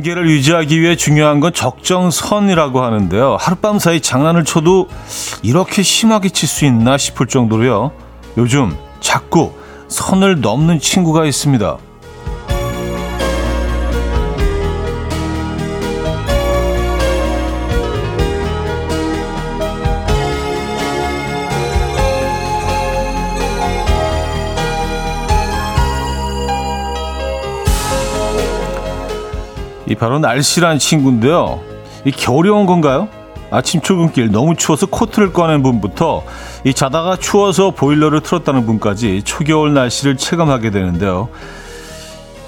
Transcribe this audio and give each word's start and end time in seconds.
관계를 0.00 0.28
유지하기 0.30 0.80
위해 0.80 0.96
중요한 0.96 1.40
건 1.40 1.52
적정선이라고 1.52 2.82
하는데요. 2.82 3.36
하룻밤 3.38 3.78
사이 3.78 4.00
장난을 4.00 4.44
쳐도 4.44 4.88
이렇게 5.42 5.82
심하게 5.82 6.28
칠 6.30 6.48
수 6.48 6.64
있나 6.64 6.98
싶을 6.98 7.26
정도로요. 7.26 7.92
요즘 8.36 8.76
자꾸 9.00 9.52
선을 9.88 10.40
넘는 10.40 10.80
친구가 10.80 11.26
있습니다. 11.26 11.78
이 29.90 29.96
바로 29.96 30.20
날씨란 30.20 30.78
친구인데요. 30.78 31.60
이 32.04 32.12
겨울이 32.12 32.48
온 32.48 32.64
건가요? 32.64 33.08
아침 33.50 33.80
출근길 33.80 34.30
너무 34.30 34.54
추워서 34.54 34.86
코트를 34.86 35.32
꺼낸 35.32 35.64
분부터 35.64 36.22
이 36.64 36.72
자다가 36.72 37.16
추워서 37.16 37.72
보일러를 37.72 38.20
틀었다는 38.20 38.66
분까지 38.66 39.22
초겨울 39.24 39.74
날씨를 39.74 40.16
체감하게 40.16 40.70
되는데요. 40.70 41.28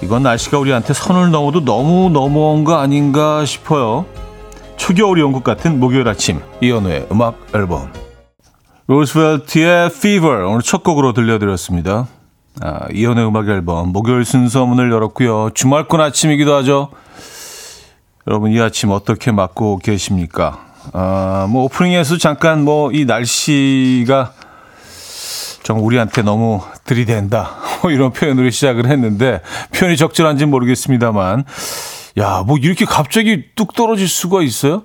이건 0.01 0.23
날씨가 0.23 0.57
우리한테 0.57 0.93
선을 0.93 1.31
넘어도 1.31 1.65
너무 1.65 2.09
넘어온 2.09 2.63
거 2.63 2.75
아닌가 2.79 3.43
싶어요. 3.43 4.05
초겨울이 4.77 5.21
온 5.21 5.33
것 5.33 5.43
같은 5.43 5.81
목요일 5.81 6.07
아침 6.07 6.39
이연우의 6.61 7.07
음악 7.11 7.35
앨범 7.53 7.91
로스웰트의 8.87 9.87
Fever 9.87 10.45
오늘 10.45 10.61
첫 10.61 10.83
곡으로 10.83 11.11
들려드렸습니다. 11.11 12.07
아, 12.61 12.79
이연우의 12.93 13.27
음악 13.27 13.49
앨범 13.49 13.89
목요일 13.89 14.23
순서 14.23 14.65
문을 14.65 14.89
열었고요. 14.93 15.49
주말권 15.53 15.99
아침이기도 15.99 16.53
하죠. 16.55 16.89
여러분 18.27 18.51
이 18.51 18.59
아침 18.61 18.91
어떻게 18.91 19.31
맞고 19.31 19.79
계십니까? 19.79 20.65
아, 20.93 21.47
뭐 21.49 21.63
오프닝에서 21.65 22.17
잠깐 22.17 22.63
뭐 22.63 22.91
이 22.93 23.05
날씨가 23.05 24.33
좀 25.63 25.79
우리한테 25.79 26.21
너무 26.21 26.61
들이댄다. 26.85 27.51
뭐 27.81 27.91
이런 27.91 28.11
표현으로 28.11 28.49
시작을 28.49 28.87
했는데 28.87 29.41
표현이 29.73 29.97
적절한지는 29.97 30.49
모르겠습니다만 30.51 31.43
야, 32.19 32.43
뭐 32.45 32.57
이렇게 32.57 32.85
갑자기 32.85 33.45
뚝 33.55 33.73
떨어질 33.73 34.07
수가 34.07 34.41
있어요? 34.41 34.83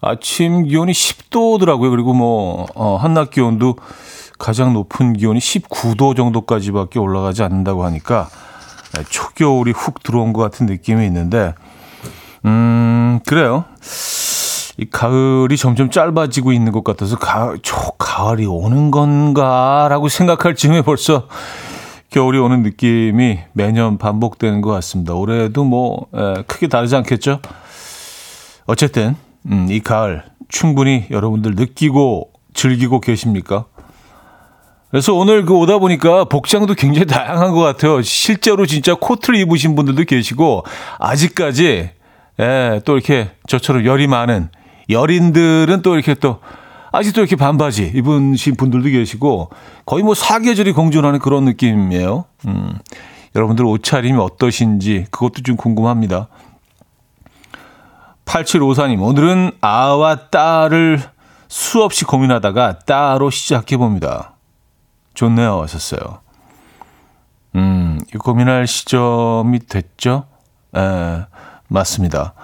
아침 0.00 0.64
기온이 0.64 0.92
10도더라고요. 0.92 1.90
그리고 1.90 2.14
뭐 2.14 2.66
어, 2.74 2.96
한낮 2.96 3.30
기온도 3.30 3.76
가장 4.38 4.72
높은 4.72 5.12
기온이 5.12 5.38
19도 5.38 6.16
정도까지밖에 6.16 6.98
올라가지 6.98 7.44
않는다고 7.44 7.84
하니까 7.84 8.28
초겨울이 9.08 9.70
훅 9.70 10.02
들어온 10.02 10.32
것 10.32 10.42
같은 10.42 10.66
느낌이 10.66 11.06
있는데 11.06 11.54
음, 12.44 13.20
그래요. 13.26 13.64
이 14.78 14.86
가을이 14.90 15.56
점점 15.56 15.90
짧아지고 15.90 16.52
있는 16.52 16.72
것 16.72 16.82
같아서 16.82 17.16
가을, 17.16 17.58
초 17.62 17.76
가을이 17.92 18.46
오는 18.46 18.90
건가라고 18.90 20.08
생각할 20.08 20.54
즈음에 20.56 20.82
벌써 20.82 21.28
겨울이 22.10 22.38
오는 22.38 22.62
느낌이 22.62 23.38
매년 23.52 23.98
반복되는 23.98 24.60
것 24.60 24.70
같습니다. 24.70 25.14
올해도 25.14 25.64
뭐 25.64 26.06
에, 26.14 26.42
크게 26.46 26.68
다르지 26.68 26.96
않겠죠? 26.96 27.40
어쨌든 28.66 29.16
음, 29.46 29.66
이 29.70 29.80
가을 29.80 30.24
충분히 30.48 31.06
여러분들 31.10 31.54
느끼고 31.54 32.30
즐기고 32.54 33.00
계십니까? 33.00 33.66
그래서 34.90 35.14
오늘 35.14 35.46
그 35.46 35.54
오다 35.54 35.78
보니까 35.78 36.24
복장도 36.24 36.74
굉장히 36.74 37.06
다양한 37.06 37.52
것 37.52 37.60
같아요. 37.60 38.02
실제로 38.02 38.66
진짜 38.66 38.94
코트를 38.94 39.38
입으신 39.40 39.74
분들도 39.74 40.04
계시고 40.04 40.64
아직까지 40.98 41.90
예, 42.40 42.80
또 42.84 42.94
이렇게 42.94 43.30
저처럼 43.46 43.84
열이 43.84 44.06
많은 44.06 44.48
열인들은 44.88 45.82
또 45.82 45.94
이렇게 45.94 46.14
또 46.14 46.40
아직도 46.92 47.20
이렇게 47.20 47.36
반바지 47.36 47.92
입으신 47.94 48.56
분들도 48.56 48.90
계시고 48.90 49.50
거의 49.86 50.02
뭐 50.02 50.14
사계절이 50.14 50.72
공존하는 50.72 51.18
그런 51.18 51.44
느낌이에요. 51.44 52.26
음, 52.46 52.78
여러분들 53.34 53.64
옷차림이 53.64 54.18
어떠신지 54.18 55.06
그것도 55.10 55.42
좀 55.42 55.56
궁금합니다. 55.56 56.28
8754님, 58.24 59.02
오늘은 59.02 59.52
아와 59.60 60.28
딸을 60.30 61.00
수없이 61.48 62.04
고민하다가 62.04 62.80
따로 62.80 63.30
시작해 63.30 63.76
봅니다. 63.76 64.34
좋네요. 65.14 65.60
하셨어요. 65.62 66.20
음, 67.56 68.00
고민할 68.18 68.66
시점이 68.66 69.60
됐죠? 69.66 70.24
에, 70.74 71.26
맞습니다. 71.72 72.34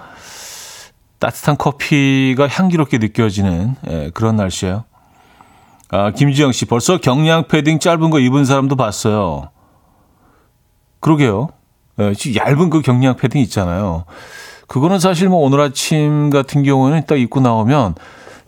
따뜻한 1.19 1.57
커피가 1.57 2.47
향기롭게 2.47 2.97
느껴지는 2.97 3.75
예, 3.89 4.11
그런 4.13 4.35
날씨예요. 4.37 4.85
아, 5.91 6.11
김지영 6.11 6.51
씨, 6.51 6.65
벌써 6.65 6.99
경량 6.99 7.47
패딩 7.47 7.79
짧은 7.79 8.09
거 8.09 8.19
입은 8.19 8.45
사람도 8.45 8.75
봤어요. 8.75 9.49
그러게요. 10.99 11.49
예, 11.99 12.13
얇은 12.35 12.69
그 12.69 12.81
경량 12.81 13.17
패딩 13.17 13.41
있잖아요. 13.41 14.05
그거는 14.67 14.99
사실 14.99 15.29
뭐 15.29 15.39
오늘 15.39 15.59
아침 15.61 16.29
같은 16.29 16.63
경우는 16.63 17.05
딱 17.07 17.19
입고 17.19 17.39
나오면 17.41 17.95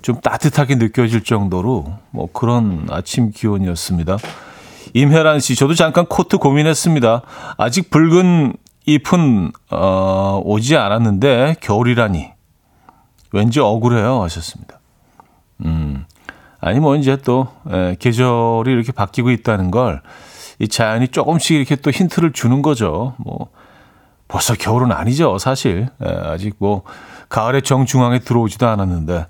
좀 0.01 0.19
따뜻하게 0.21 0.75
느껴질 0.75 1.23
정도로 1.23 1.93
뭐 2.11 2.27
그런 2.31 2.87
아침 2.89 3.31
기온이었습니다. 3.31 4.17
임혜란 4.93 5.39
씨, 5.39 5.55
저도 5.55 5.73
잠깐 5.73 6.05
코트 6.05 6.37
고민했습니다. 6.37 7.21
아직 7.57 7.89
붉은 7.89 8.53
잎은 8.85 9.51
어, 9.69 10.41
오지 10.43 10.75
않았는데 10.77 11.55
겨울이라니 11.61 12.31
왠지 13.31 13.59
억울해요 13.59 14.21
하셨습니다. 14.23 14.79
음 15.65 16.05
아니 16.59 16.79
뭐 16.79 16.95
이제 16.95 17.17
또 17.17 17.47
에, 17.69 17.95
계절이 17.99 18.71
이렇게 18.71 18.91
바뀌고 18.91 19.31
있다는 19.31 19.71
걸 19.71 20.01
이 20.61 20.67
자연이 20.67 21.07
조금씩 21.07 21.57
이렇게 21.57 21.75
또 21.75 21.89
힌트를 21.89 22.33
주는 22.33 22.61
거죠. 22.61 23.15
뭐 23.17 23.49
벌써 24.27 24.53
겨울은 24.53 24.91
아니죠 24.91 25.39
사실 25.39 25.89
에, 25.99 26.07
아직 26.07 26.55
뭐 26.59 26.83
가을의 27.29 27.63
정중앙에 27.63 28.19
들어오지도 28.19 28.67
않았는데 28.67 29.25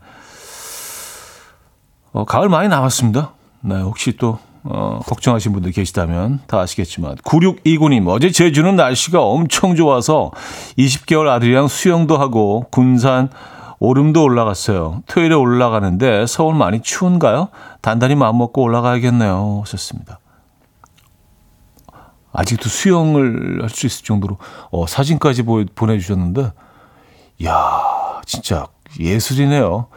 어, 2.11 2.25
가을 2.25 2.49
많이 2.49 2.67
남았습니다. 2.67 3.31
네, 3.61 3.79
혹시 3.79 4.17
또 4.17 4.39
어, 4.63 4.99
걱정하신 5.05 5.53
분들 5.53 5.71
계시다면 5.71 6.39
다 6.47 6.59
아시겠지만 6.59 7.15
9629님 7.15 8.07
어제 8.07 8.29
제주는 8.29 8.75
날씨가 8.75 9.21
엄청 9.21 9.75
좋아서 9.75 10.31
20개월 10.77 11.27
아들이랑 11.29 11.67
수영도 11.67 12.17
하고 12.17 12.65
군산 12.71 13.29
오름도 13.79 14.23
올라갔어요. 14.23 15.01
토요일에 15.07 15.33
올라가는데 15.33 16.27
서울 16.27 16.53
많이 16.53 16.81
추운가요? 16.81 17.47
단단히 17.81 18.13
마음 18.13 18.37
먹고 18.37 18.61
올라가야겠네요. 18.61 19.61
하셨습니다. 19.63 20.19
아직도 22.33 22.69
수영을 22.69 23.59
할 23.61 23.69
수 23.69 23.87
있을 23.87 24.05
정도로 24.05 24.37
어, 24.69 24.85
사진까지 24.85 25.43
보, 25.43 25.65
보내주셨는데 25.75 26.51
이야 27.39 27.81
진짜 28.25 28.67
예술이네요. 28.99 29.87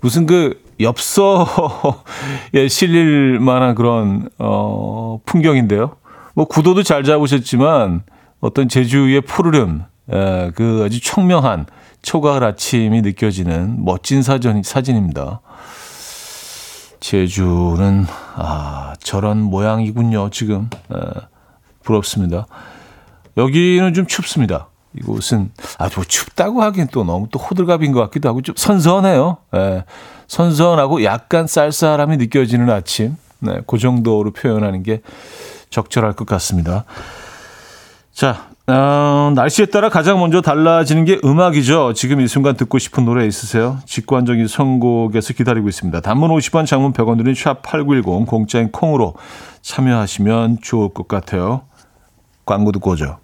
무슨 0.00 0.26
그 0.26 0.60
엽서에 0.80 2.68
실릴 2.68 3.38
만한 3.40 3.74
그런 3.74 4.28
어 4.38 5.20
풍경인데요. 5.26 5.96
뭐 6.34 6.44
구도도 6.46 6.82
잘 6.82 7.02
잡으셨지만 7.02 8.02
어떤 8.40 8.68
제주의 8.68 9.20
푸르름, 9.20 9.84
에, 10.10 10.50
그 10.54 10.84
아주 10.86 11.00
청명한 11.02 11.66
초가을 12.02 12.44
아침이 12.44 13.02
느껴지는 13.02 13.84
멋진 13.84 14.22
사전 14.22 14.62
사진입니다. 14.62 15.40
제주는 17.00 18.06
아 18.36 18.94
저런 19.00 19.38
모양이군요. 19.42 20.30
지금 20.30 20.70
에, 20.92 20.96
부럽습니다. 21.82 22.46
여기는 23.36 23.94
좀 23.94 24.06
춥습니다. 24.06 24.68
이곳은 25.00 25.50
아주 25.78 26.02
춥다고 26.06 26.62
하기엔 26.62 26.88
또 26.92 27.04
너무 27.04 27.28
또 27.30 27.38
호들갑인 27.38 27.92
것 27.92 28.00
같기도 28.00 28.28
하고 28.28 28.42
좀 28.42 28.54
선선해요. 28.56 29.38
예. 29.54 29.84
선선하고 30.26 31.04
약간 31.04 31.46
쌀쌀함이 31.46 32.16
느껴지는 32.18 32.70
아침. 32.70 33.16
네, 33.40 33.60
그 33.66 33.78
정도로 33.78 34.32
표현하는 34.32 34.82
게 34.82 35.00
적절할 35.70 36.14
것 36.14 36.26
같습니다. 36.26 36.84
자, 38.12 38.48
어, 38.66 39.32
날씨에 39.34 39.66
따라 39.66 39.88
가장 39.88 40.18
먼저 40.18 40.42
달라지는 40.42 41.04
게 41.06 41.18
음악이죠. 41.24 41.94
지금 41.94 42.20
이 42.20 42.28
순간 42.28 42.56
듣고 42.56 42.78
싶은 42.78 43.04
노래 43.04 43.26
있으세요? 43.26 43.78
직관적인 43.86 44.46
선곡에서 44.46 45.32
기다리고 45.32 45.68
있습니다. 45.68 46.00
단문 46.00 46.30
50원, 46.30 46.66
장문 46.66 46.92
100원 46.92 47.16
드린 47.16 47.32
샵8910 47.32 48.26
공짜인 48.26 48.70
콩으로 48.70 49.14
참여하시면 49.62 50.58
좋을 50.60 50.90
것 50.90 51.08
같아요. 51.08 51.62
광고 52.44 52.72
듣고 52.72 52.90
오죠. 52.90 53.18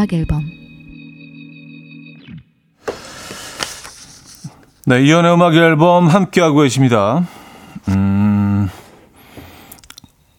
음악 0.00 0.14
앨범 0.14 0.50
네, 4.86 5.02
이연의 5.02 5.34
음악 5.34 5.54
앨범 5.54 6.08
함께하고 6.08 6.60
계십니다. 6.62 7.26
음, 7.88 8.70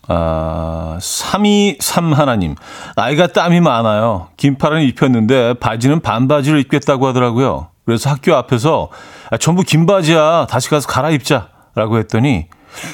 아, 0.07 0.97
323 0.99 2.13
하나님. 2.13 2.55
아이가 2.95 3.27
땀이 3.27 3.61
많아요. 3.61 4.29
긴팔은 4.37 4.81
입혔는데 4.81 5.53
바지는 5.59 5.99
반바지를 5.99 6.59
입겠다고 6.61 7.07
하더라고요. 7.07 7.67
그래서 7.85 8.09
학교 8.09 8.35
앞에서 8.35 8.89
아, 9.29 9.37
전부 9.37 9.61
긴 9.61 9.85
바지야. 9.85 10.47
다시 10.49 10.69
가서 10.69 10.87
갈아입자. 10.87 11.49
라고 11.75 11.99
했더니 11.99 12.47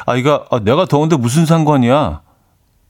아이가 0.06 0.46
아, 0.52 0.60
내가 0.60 0.86
더운데 0.86 1.16
무슨 1.16 1.46
상관이야? 1.46 2.22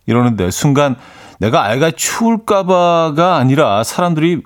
이러는데 0.07 0.49
순간 0.49 0.95
내가 1.39 1.63
아이가 1.63 1.91
추울까봐가 1.91 3.35
아니라 3.35 3.83
사람들이 3.83 4.41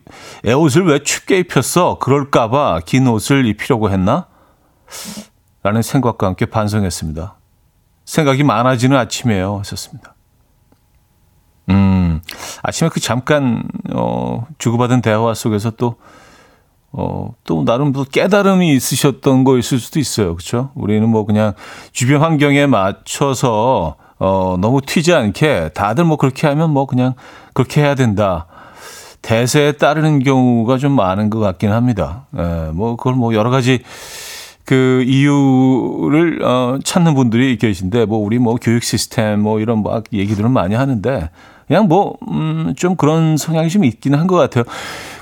애 0.46 0.54
옷을 0.54 0.86
왜 0.86 1.04
춥게 1.04 1.40
입혔어? 1.40 2.00
그럴까봐 2.00 2.82
긴 2.86 3.08
옷을 3.08 3.46
입히려고 3.46 3.90
했나? 3.90 4.28
라는 5.64 5.82
생각과 5.82 6.28
함께 6.28 6.46
반성했습니다. 6.46 7.36
생각이 8.06 8.44
많아지는 8.44 8.98
아침이에요. 8.98 9.60
하셨습니다. 9.60 10.16
음, 11.70 12.22
아침에 12.64 12.90
그 12.90 13.00
잠깐, 13.00 13.64
어, 13.94 14.46
주고받은 14.58 15.02
대화 15.02 15.34
속에서 15.34 15.70
또, 15.72 15.96
어, 16.92 17.34
또 17.46 17.64
나름 17.64 17.94
또 17.94 18.04
깨달음이 18.04 18.76
있으셨던 18.76 19.46
거 19.46 19.58
있을 19.58 19.80
수도 19.80 20.00
있어요. 20.00 20.36
그렇죠? 20.36 20.72
우리는 20.76 21.08
뭐 21.08 21.26
그냥 21.26 21.54
주변 21.94 22.22
환경에 22.22 22.66
맞춰서 22.66 23.96
어, 24.24 24.56
너무 24.60 24.82
튀지 24.82 25.14
않게 25.16 25.72
다들 25.74 26.04
뭐 26.04 26.16
그렇게 26.16 26.46
하면 26.46 26.70
뭐 26.70 26.86
그냥 26.86 27.16
그렇게 27.54 27.82
해야 27.82 27.96
된다. 27.96 28.46
대세에 29.24 29.72
따르는 29.74 30.20
경우가 30.22 30.78
좀 30.78 30.92
많은 30.92 31.32
것 31.32 31.40
같긴 31.40 31.72
합니다. 31.72 32.28
예, 32.38 32.70
뭐 32.72 32.96
그걸 32.98 33.16
뭐 33.16 33.34
여러 33.34 33.50
가지 33.50 33.80
그 34.64 35.04
이유를 35.08 36.44
어, 36.44 36.78
찾는 36.84 37.16
분들이 37.16 37.58
계신데 37.58 38.06
뭐 38.06 38.20
우리 38.20 38.38
뭐 38.38 38.58
교육 38.62 38.84
시스템 38.84 39.40
뭐 39.42 39.60
이런 39.60 39.82
막 39.82 40.04
얘기들은 40.14 40.52
많이 40.52 40.76
하는데 40.76 41.32
그냥 41.68 41.88
뭐 41.88 42.16
음, 42.30 42.76
좀 42.78 42.96
그런 42.96 43.38
성향이 43.38 43.70
좀 43.70 43.84
있기는 43.86 44.20
한 44.20 44.28
것 44.28 44.36
같아요. 44.36 44.66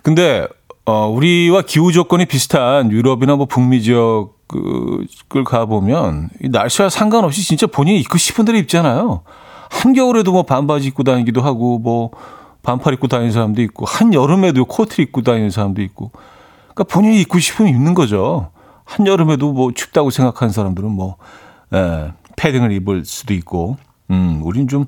근데 0.04 0.46
어, 0.86 1.08
우리와 1.08 1.62
기후 1.62 1.94
조건이 1.94 2.26
비슷한 2.26 2.92
유럽이나 2.92 3.38
뭐 3.38 3.46
북미 3.46 3.82
지역 3.82 4.39
을 4.56 5.44
가보면 5.44 6.30
이 6.42 6.50
날씨와 6.50 6.90
상관없이 6.90 7.44
진짜 7.44 7.68
본인이 7.68 8.00
입고 8.00 8.18
싶은 8.18 8.46
대로 8.46 8.58
입잖아요. 8.58 9.22
한겨울에도 9.70 10.32
뭐 10.32 10.44
반바지 10.44 10.88
입고 10.88 11.04
다니기도 11.04 11.42
하고 11.42 11.78
뭐 11.78 12.12
반팔 12.64 12.94
입고 12.96 13.08
다니는 13.08 13.32
사람도 13.32 13.62
있고 13.62 13.86
한여름에도 13.86 14.66
코트 14.66 15.02
입고 15.02 15.22
다니는 15.22 15.52
사람도 15.52 15.82
있고 15.84 16.12
그러니까 16.74 16.84
본인이 16.86 17.22
입고 17.22 17.40
싶으면 17.40 17.74
입는 17.74 17.94
거죠. 17.94 18.52
한여름에도 18.86 19.54
뭐 19.54 19.72
춥다고 19.72 20.10
생각하는 20.10 20.52
사람들은 20.52 20.90
뭐 20.90 21.18
예, 21.74 22.12
패딩을 22.36 22.72
입을 22.72 23.06
수도 23.06 23.34
있고 23.34 23.78
음, 24.10 24.42
우린 24.44 24.68
좀 24.68 24.86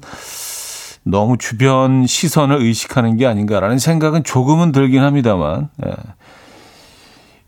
너무 1.03 1.37
주변 1.37 2.07
시선을 2.07 2.61
의식하는 2.61 3.17
게 3.17 3.27
아닌가라는 3.27 3.77
생각은 3.77 4.23
조금은 4.23 4.71
들긴 4.71 5.03
합니다만 5.03 5.69
예. 5.85 5.91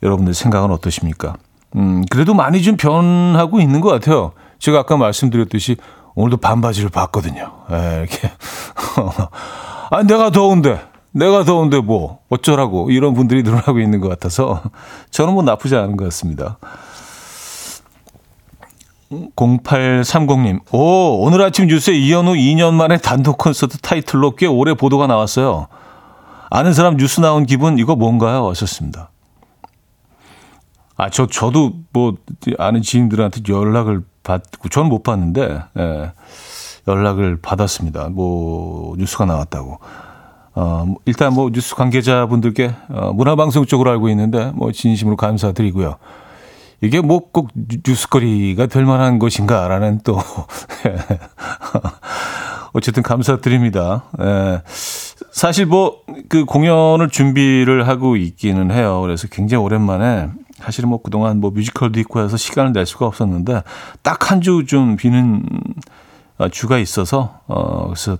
여러분들 0.04 0.34
생각은 0.34 0.70
어떠십니까? 0.72 1.38
음, 1.76 2.04
그래도 2.10 2.34
많이 2.34 2.62
좀 2.62 2.78
변하고 2.78 3.60
있는 3.60 3.82
것 3.82 3.90
같아요. 3.90 4.34
제가 4.60 4.80
아까 4.80 4.98
말씀드렸듯이 4.98 5.78
오늘도 6.16 6.38
반바지를 6.38 6.90
봤거든요. 6.90 7.52
예, 7.72 8.00
이렇게 8.00 8.32
아 9.90 10.04
내가 10.04 10.30
더운데 10.30 10.80
내가 11.12 11.44
더운데 11.44 11.80
뭐 11.80 12.20
어쩌라고 12.30 12.92
이런 12.92 13.14
분들이 13.14 13.44
늘어나고 13.44 13.80
있는 13.80 14.00
것 14.00 14.10
같아서 14.10 14.62
저는 15.12 15.34
뭐 15.34 15.44
나쁘지 15.44 15.76
않은 15.76 15.98
것 15.98 16.06
같습니다. 16.06 16.58
0830님, 19.36 20.74
오, 20.74 21.24
오늘 21.24 21.42
아침 21.44 21.68
뉴스에 21.68 21.94
이현우 21.94 22.34
2년 22.34 22.74
만에 22.74 22.98
단독 22.98 23.38
콘서트 23.38 23.78
타이틀로 23.78 24.32
꽤 24.36 24.48
오래 24.48 24.74
보도가 24.74 25.06
나왔어요. 25.06 25.68
아는 26.50 26.74
사람 26.74 26.98
뉴스 26.98 27.20
나온 27.20 27.46
기분, 27.46 27.78
이거 27.78 27.96
뭔가요? 27.96 28.50
하셨습니다. 28.50 29.12
아, 30.96 31.10
저, 31.10 31.28
저도 31.28 31.74
뭐, 31.92 32.16
아는 32.58 32.82
지인들한테 32.82 33.42
연락을 33.50 34.02
받고, 34.24 34.70
저는 34.70 34.90
못 34.90 35.04
받는데, 35.04 35.60
예, 35.80 36.12
연락을 36.88 37.40
받았습니다. 37.42 38.10
뭐, 38.10 38.96
뉴스가 38.98 39.26
나왔다고. 39.26 39.80
어, 40.56 40.84
뭐 40.86 40.98
일단 41.06 41.34
뭐, 41.34 41.50
뉴스 41.52 41.76
관계자분들께, 41.76 42.76
어, 42.90 43.12
문화방송 43.14 43.66
쪽으로 43.66 43.90
알고 43.92 44.10
있는데, 44.10 44.52
뭐, 44.54 44.72
진심으로 44.72 45.18
감사드리고요. 45.18 45.96
이게 46.82 47.00
뭐 47.00 47.32
꼭 47.32 47.48
뉴스거리가 47.56 48.66
될 48.66 48.84
만한 48.84 49.18
것인가라는 49.18 50.02
또 50.04 50.20
어쨌든 52.74 53.04
감사드립니다. 53.04 54.04
예. 54.20 54.62
사실 55.32 55.66
뭐 55.66 56.04
그 56.30 56.46
공연을 56.46 57.10
준비를 57.10 57.88
하고 57.88 58.16
있기는 58.16 58.72
해요. 58.72 59.02
그래서 59.02 59.28
굉장히 59.28 59.64
오랜만에 59.64 60.30
사실은 60.64 60.90
뭐 60.90 61.02
그동안 61.02 61.40
뭐 61.40 61.52
뮤지컬도 61.52 62.00
있고 62.02 62.22
해서 62.22 62.38
시간을 62.38 62.72
낼 62.74 62.86
수가 62.86 63.06
없었는데 63.06 63.64
딱 64.02 64.32
한 64.32 64.42
주 64.42 64.64
좀 64.66 64.96
비는 64.96 65.44
주가 66.52 66.78
있어서 66.80 67.40
어 67.48 67.86
그래서 67.88 68.18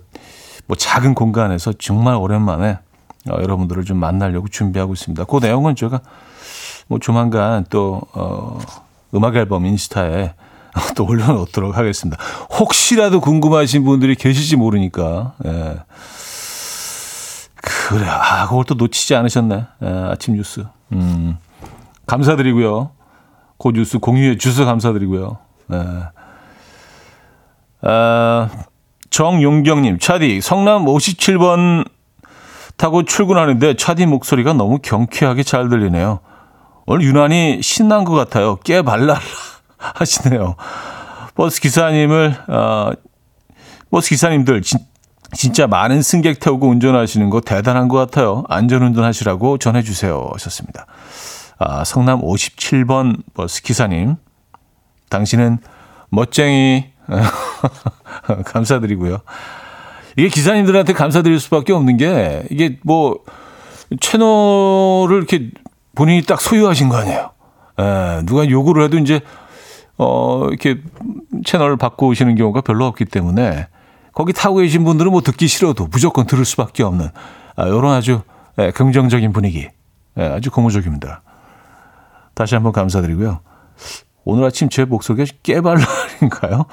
뭐 0.66 0.76
작은 0.76 1.14
공간에서 1.14 1.72
정말 1.74 2.14
오랜만에 2.16 2.78
어, 3.30 3.36
여러분들을 3.40 3.84
좀 3.84 3.98
만나려고 3.98 4.48
준비하고 4.48 4.92
있습니다. 4.92 5.24
그 5.24 5.38
내용은 5.40 5.74
제가 5.76 6.00
뭐 6.88 6.98
조만간 6.98 7.64
또, 7.70 8.02
어, 8.12 8.58
음악 9.14 9.36
앨범 9.36 9.64
인스타에 9.64 10.34
또 10.96 11.06
올려놓도록 11.06 11.76
하겠습니다. 11.78 12.22
혹시라도 12.58 13.20
궁금하신 13.22 13.84
분들이 13.84 14.14
계실지 14.14 14.56
모르니까, 14.56 15.32
예. 15.46 15.78
그래, 17.62 18.04
아, 18.06 18.46
그걸 18.48 18.64
또 18.64 18.74
놓치지 18.74 19.14
않으셨네. 19.14 19.66
예, 19.82 19.86
아침 19.88 20.34
뉴스. 20.34 20.64
음, 20.92 21.38
감사드리고요. 22.06 22.90
그 23.58 23.70
뉴스 23.72 23.98
공유해 23.98 24.36
주셔서 24.36 24.64
감사드리고요. 24.64 25.38
예. 25.72 25.84
아, 27.82 28.48
정용경님, 29.10 29.98
차디, 29.98 30.40
성남 30.40 30.84
57번 30.86 31.86
타고 32.76 33.04
출근하는데 33.04 33.74
차디 33.76 34.06
목소리가 34.06 34.52
너무 34.52 34.78
경쾌하게 34.82 35.42
잘 35.42 35.68
들리네요. 35.68 36.20
오늘 36.86 37.06
유난히 37.06 37.60
신난 37.62 38.04
것 38.04 38.14
같아요. 38.14 38.56
깨 38.56 38.82
발랄 38.82 39.16
하시네요. 39.78 40.56
버스 41.34 41.60
기사님을, 41.60 42.36
어, 42.48 42.92
버스 43.90 44.08
기사님들, 44.10 44.62
진, 44.62 44.80
진짜 45.32 45.66
많은 45.66 46.02
승객 46.02 46.40
태우고 46.40 46.68
운전하시는 46.68 47.28
거 47.30 47.40
대단한 47.40 47.88
것 47.88 47.96
같아요. 47.98 48.44
안전운전 48.48 49.04
하시라고 49.04 49.58
전해주세요. 49.58 50.30
하셨습니다. 50.32 50.86
아, 51.58 51.84
성남 51.84 52.20
57번 52.20 53.22
버스 53.34 53.62
기사님. 53.62 54.16
당신은 55.08 55.58
멋쟁이. 56.10 56.92
감사드리고요. 58.46 59.18
이게 60.16 60.28
기사님들한테 60.28 60.92
감사드릴 60.92 61.40
수밖에 61.40 61.72
없는 61.72 61.96
게 61.96 62.44
이게 62.50 62.78
뭐 62.82 63.18
채널을 64.00 65.18
이렇게 65.18 65.50
본인이 65.94 66.22
딱 66.22 66.40
소유하신 66.40 66.88
거 66.88 66.96
아니에요. 66.96 67.30
에, 67.78 67.82
예, 67.82 68.22
누가 68.24 68.48
요구를 68.48 68.84
해도 68.84 68.98
이제 68.98 69.20
어 69.98 70.46
이렇게 70.48 70.80
채널을 71.44 71.76
바꾸시는 71.76 72.36
경우가 72.36 72.62
별로 72.62 72.86
없기 72.86 73.04
때문에 73.04 73.68
거기 74.12 74.32
타고 74.32 74.56
계신 74.56 74.84
분들은 74.84 75.10
뭐 75.10 75.20
듣기 75.20 75.46
싫어도 75.48 75.88
무조건 75.88 76.26
들을 76.26 76.44
수밖에 76.44 76.82
없는 76.82 77.08
아, 77.56 77.66
이런 77.66 77.86
아주 77.86 78.22
예, 78.58 78.70
긍정적인 78.70 79.32
분위기 79.32 79.68
예, 80.18 80.22
아주 80.22 80.50
고무적입니다. 80.50 81.22
다시 82.34 82.54
한번 82.54 82.72
감사드리고요. 82.72 83.40
오늘 84.24 84.44
아침 84.44 84.68
제 84.68 84.84
목소리가 84.84 85.30
깨발랄인가요? 85.42 86.66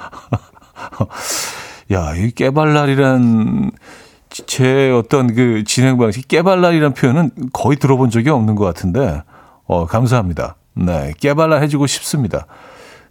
야, 1.91 2.15
이 2.15 2.32
깨발랄이란 2.32 3.72
제 4.30 4.91
어떤 4.91 5.36
그 5.36 5.63
진행 5.65 5.98
방식, 5.98 6.27
깨발랄이라는 6.27 6.94
표현은 6.94 7.32
거의 7.51 7.77
들어본 7.77 8.10
적이 8.10 8.30
없는 8.30 8.56
것 8.56 8.63
같은데, 8.65 9.24
어, 9.65 9.86
감사합니다. 9.86 10.56
네, 10.74 11.13
깨발랄 11.20 11.62
해주고 11.63 11.88
싶습니다. 11.88 12.48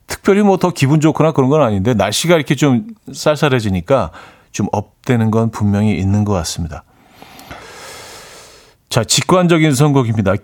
특별히 0.07 0.43
뭐 0.43 0.57
더 0.57 0.71
기분 0.71 1.01
좋거나 1.01 1.33
그런 1.33 1.51
건 1.51 1.63
아닌데, 1.63 1.95
날씨가 1.95 2.35
이렇게 2.37 2.55
좀 2.55 2.87
쌀쌀해지니까 3.13 4.11
좀 4.51 4.67
업되는 4.73 5.31
건 5.31 5.51
분명히 5.51 5.97
있는 5.99 6.25
것 6.25 6.33
같습니다. 6.33 6.85
자, 8.89 9.05
직관적인 9.05 9.75
선곡입니다. 9.75 10.35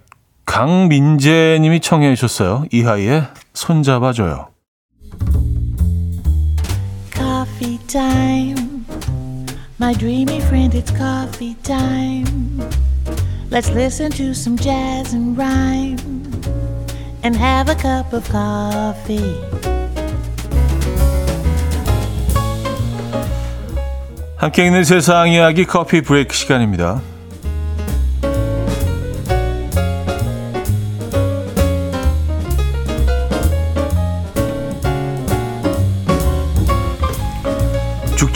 강민재 0.47 1.59
님이 1.61 1.81
청해 1.81 2.15
주셨어요. 2.15 2.65
이하이의 2.73 3.25
손잡아줘요. 3.53 4.49
Coffee 7.13 7.79
time. 7.87 8.87
My 9.79 9.93
dreamy 9.93 10.39
friend, 10.39 10.75
it's 10.75 10.91
coffee 10.97 11.55
time. 11.63 12.63
Let's 13.51 13.71
listen 13.71 14.11
to 14.13 14.31
some 14.31 14.57
jazz 14.57 15.15
and 15.15 15.37
rhyme 15.37 15.99
and 17.23 17.37
have 17.37 17.69
a 17.69 17.77
cup 17.77 18.15
of 18.17 18.27
coffee. 18.31 19.37
함께 24.37 24.67
있는 24.67 24.85
세상 24.85 25.29
이야기 25.31 25.65
커피 25.65 26.01
브레이크 26.01 26.35
시간입니다. 26.35 27.03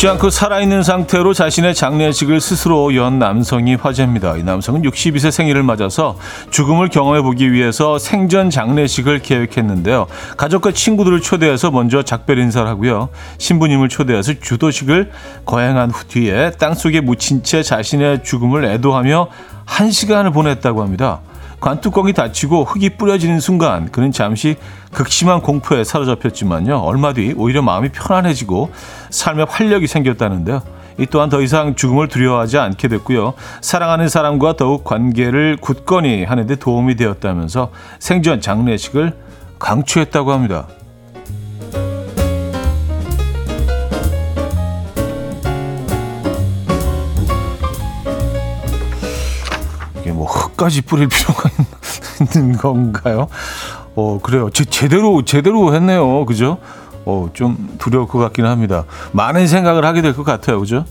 죽지 0.01 0.09
않고 0.09 0.31
살아있는 0.31 0.83
상태로 0.83 1.35
자신의 1.35 1.75
장례식을 1.75 2.41
스스로 2.41 2.95
연 2.95 3.19
남성이 3.19 3.75
화제입니다. 3.75 4.39
이 4.39 4.43
남성은 4.43 4.81
62세 4.81 5.31
생일을 5.31 5.63
맞아서 5.63 6.17
죽음을 6.51 6.89
경험해 6.89 7.21
보기 7.21 7.53
위해서 7.53 7.99
생전 7.99 8.49
장례식을 8.49 9.19
계획했는데요. 9.19 10.07
가족과 10.39 10.73
친구들을 10.73 11.21
초대해서 11.21 11.71
먼저 11.71 12.03
작별 12.03 12.39
인사를 12.39 12.67
하고요. 12.67 13.11
신부님을 13.37 13.91
초대해서 13.91 14.33
주도식을 14.41 15.11
거행한 15.45 15.91
후 15.91 16.07
뒤에 16.07 16.53
땅속에 16.53 17.03
묻힌 17.03 17.43
채 17.43 17.63
자신의 17.63 18.25
죽음을 18.25 18.65
애도하며 18.65 19.29
한 19.67 19.91
시간을 19.91 20.31
보냈다고 20.31 20.83
합니다. 20.83 21.21
관뚜껑이 21.61 22.13
닫히고 22.15 22.65
흙이 22.65 22.97
뿌려지는 22.97 23.39
순간 23.39 23.91
그는 23.91 24.13
잠시 24.13 24.57
극심한 24.93 25.41
공포에 25.41 25.85
사로잡혔지만요. 25.85 26.79
얼마 26.79 27.13
뒤 27.13 27.35
오히려 27.37 27.63
마음이 27.63 27.91
편안해지고 27.91 28.71
삶에 29.11 29.45
활력이 29.49 29.87
생겼다는데요. 29.87 30.63
이 30.99 31.07
또한 31.07 31.29
더 31.29 31.41
이상 31.41 31.75
죽음을 31.75 32.09
두려워하지 32.09 32.59
않게 32.59 32.89
됐고요. 32.89 33.35
사랑하는 33.61 34.09
사람과 34.09 34.57
더욱 34.57 34.85
관계를 34.85 35.57
굳건히 35.61 36.25
하는데 36.25 36.55
도움이 36.57 36.97
되었다면서 36.97 37.71
생전 37.99 38.41
장례식을 38.41 39.15
강추했다고 39.59 40.33
합니다. 40.33 40.67
흙까지 50.61 50.83
뿌릴 50.83 51.09
필요가 51.09 51.49
있는 52.37 52.57
건가요? 52.57 53.29
어, 53.97 54.21
그래요. 54.23 54.51
제, 54.53 54.65
제대로, 54.65 55.25
제대로 55.25 55.75
했네요. 55.75 56.25
그죠? 56.27 56.59
어, 57.07 57.31
좀 57.33 57.77
두려울 57.79 58.07
것 58.07 58.19
같긴 58.19 58.45
합니다. 58.45 58.85
많은 59.13 59.47
생각을 59.47 59.85
하게 59.85 60.03
될 60.03 60.13
것 60.15 60.23
같아요. 60.25 60.61
그죠? 60.61 60.85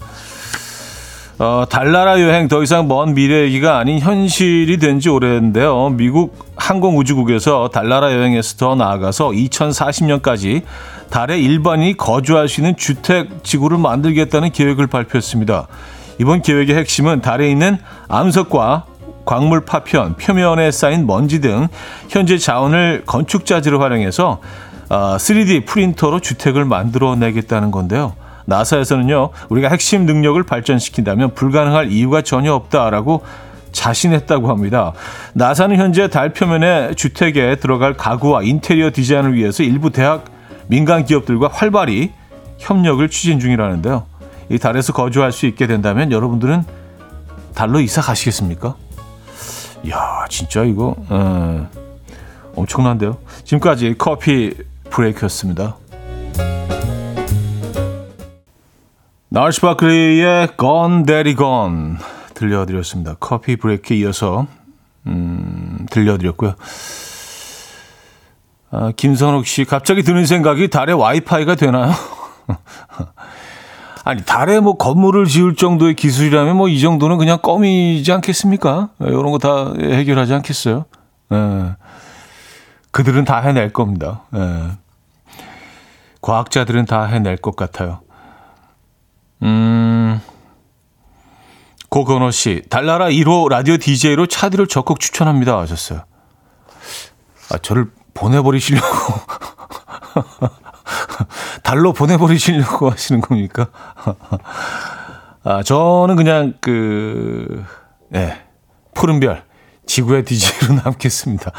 어, 1.38 1.64
달나라 1.70 2.20
여행 2.20 2.50
더 2.50 2.62
이상 2.64 2.88
먼 2.90 3.14
미래 3.14 3.44
얘기가 3.44 3.78
아닌 3.78 4.00
현실이 4.00 4.78
된 4.78 5.00
지 5.00 5.08
오래인데요. 5.08 5.90
미국 5.90 6.38
항공우주국에서 6.58 7.70
달나라 7.72 8.12
여행에서 8.12 8.58
더 8.58 8.76
나아가서 8.76 9.30
2040년까지 9.30 10.64
달에 11.10 11.40
일반인이 11.40 11.96
거주할 11.96 12.50
수 12.50 12.60
있는 12.60 12.76
주택 12.76 13.44
지구를 13.44 13.78
만들겠다는 13.78 14.52
계획을 14.52 14.88
발표했습니다. 14.88 15.68
이번 16.20 16.42
계획의 16.42 16.76
핵심은 16.76 17.22
달에 17.22 17.50
있는 17.50 17.78
암석과 18.10 18.86
광물 19.30 19.62
파편, 19.62 20.16
표면에 20.16 20.72
쌓인 20.72 21.06
먼지 21.06 21.40
등 21.40 21.68
현재 22.10 22.40
자원을 22.40 23.04
건축 23.06 23.46
자재로 23.46 23.80
활용해서 23.80 24.42
3D 24.90 25.62
어, 25.62 25.66
프린터로 25.68 26.20
주택을 26.20 26.66
만들어 26.66 27.16
내겠다는 27.16 27.70
건데요. 27.70 28.14
나사에서는요, 28.46 29.30
우리가 29.50 29.70
핵심 29.70 30.08
능력을 30.08 30.42
발전시킨다면 30.42 31.36
불가능할 31.36 31.92
이유가 31.92 32.24
전혀 32.24 32.54
없다라고 32.54 33.22
자신했다고 33.72 34.50
합니다. 34.50 34.94
나사는 35.34 35.78
현재 35.78 36.10
달 36.10 36.34
표면에 36.34 36.96
주택에 36.96 37.58
들어갈 37.58 37.94
가구와 37.94 38.42
인테리어 38.42 38.90
디자인을 38.92 39.36
위해서 39.36 39.62
일부 39.62 39.92
대학 39.92 40.26
민간 40.66 41.06
기업들과 41.06 41.52
활발히 41.54 42.14
협력을 42.58 43.08
추진 43.10 43.40
중이라는데요. 43.40 44.08
이 44.50 44.58
달에서 44.58 44.92
거주할 44.92 45.32
수 45.32 45.46
있게 45.46 45.68
된다면 45.68 46.12
여러분들은 46.12 46.64
달로 47.54 47.80
이사 47.80 48.02
가시겠습니까? 48.02 48.74
야 49.88 50.26
진짜 50.30 50.64
이거 50.64 50.96
어, 51.10 51.70
엄청난데요. 52.56 53.18
지금까지 53.44 53.96
커피 53.98 54.54
브레이크였습니다. 54.90 55.78
나얼스 59.30 59.62
바클리의 59.62 60.50
Gone 60.60 61.06
Daddy 61.06 61.36
Gone 61.36 61.98
들려드렸습니다. 62.34 63.16
커피 63.20 63.56
브레이크에 63.56 63.98
이어서 63.98 64.48
음, 65.06 65.86
들려드렸고요. 65.92 66.56
아, 68.72 68.92
김선욱 68.96 69.48
씨, 69.48 69.66
갑자기 69.66 70.04
드는 70.04 70.26
생각이 70.26 70.70
달에 70.70 70.94
와이파이가 70.94 71.56
되나요? 71.56 71.92
아니 74.10 74.24
달에 74.24 74.60
뭐 74.60 74.75
건물을 74.75 75.25
지을 75.28 75.56
정도의 75.56 75.94
기술이라면 75.94 76.58
뭐 76.58 76.68
이 76.68 76.80
정도는 76.80 77.20
그냥 77.20 77.38
껌이지 77.44 78.12
않겠습니까? 78.12 78.89
이런 79.00 79.28
예, 79.28 79.32
거다 79.32 79.74
해결하지 79.80 80.34
않겠어요? 80.34 80.86
예. 81.32 81.75
그들은 82.89 83.24
다 83.24 83.39
해낼 83.39 83.72
겁니다. 83.72 84.24
예. 84.36 84.72
과학자들은 86.22 86.86
다 86.86 87.04
해낼 87.06 87.38
것 87.38 87.56
같아요. 87.56 88.01
음. 89.44 90.20
고건호 91.89 92.32
씨, 92.32 92.63
달나라 92.70 93.10
1호 93.10 93.48
라디오 93.50 93.78
DJ로 93.78 94.25
차디를 94.25 94.66
적극 94.66 95.00
추천합니다. 95.00 95.60
하셨어요. 95.60 96.04
아, 97.51 97.58
저를 97.60 97.92
보내버리시려고. 98.16 98.88
달로 101.70 101.94
보내버리시려고 101.94 102.90
하시는 102.90 103.22
겁니까? 103.22 103.68
아, 105.44 105.62
저는 105.62 106.16
그냥 106.16 106.56
그, 106.62 107.64
예, 108.16 108.42
푸른 108.96 109.20
별, 109.20 109.44
지구의 109.86 110.26
DJ로 110.26 110.82
남겠습니다. 110.84 111.52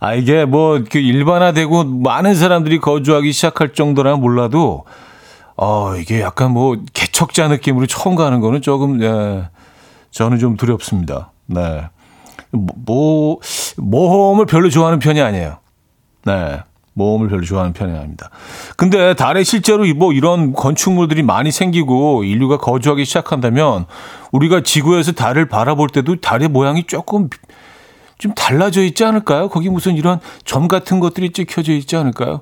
아, 0.00 0.14
이게 0.14 0.44
뭐, 0.44 0.84
그 0.90 0.98
일반화되고 0.98 1.84
많은 1.84 2.34
사람들이 2.34 2.78
거주하기 2.78 3.32
시작할 3.32 3.72
정도라면 3.72 4.20
몰라도, 4.20 4.84
어, 5.56 5.96
이게 5.96 6.20
약간 6.20 6.50
뭐, 6.50 6.76
개척자 6.92 7.48
느낌으로 7.48 7.86
처음 7.86 8.16
가는 8.16 8.40
거는 8.40 8.60
조금, 8.60 9.02
예, 9.02 9.48
저는 10.10 10.38
좀 10.38 10.58
두렵습니다. 10.58 11.32
네. 11.46 11.88
뭐, 12.50 13.40
모험을 13.78 14.44
별로 14.44 14.68
좋아하는 14.68 14.98
편이 14.98 15.22
아니에요. 15.22 15.58
네. 16.26 16.60
모험을 16.98 17.28
별로 17.28 17.42
좋아하는 17.42 17.72
편이 17.72 17.96
아닙니다. 17.96 18.28
근데 18.76 19.14
달에 19.14 19.44
실제로 19.44 19.86
뭐 19.94 20.12
이런 20.12 20.52
건축물들이 20.52 21.22
많이 21.22 21.50
생기고 21.50 22.24
인류가 22.24 22.58
거주하기 22.58 23.04
시작한다면 23.04 23.86
우리가 24.32 24.62
지구에서 24.62 25.12
달을 25.12 25.48
바라볼 25.48 25.88
때도 25.88 26.16
달의 26.20 26.48
모양이 26.48 26.84
조금 26.86 27.30
좀 28.18 28.34
달라져 28.34 28.82
있지 28.82 29.04
않을까요? 29.04 29.48
거기 29.48 29.70
무슨 29.70 29.96
이런 29.96 30.18
점 30.44 30.66
같은 30.68 30.98
것들이 31.00 31.30
찍혀져 31.32 31.72
있지 31.72 31.96
않을까요? 31.96 32.40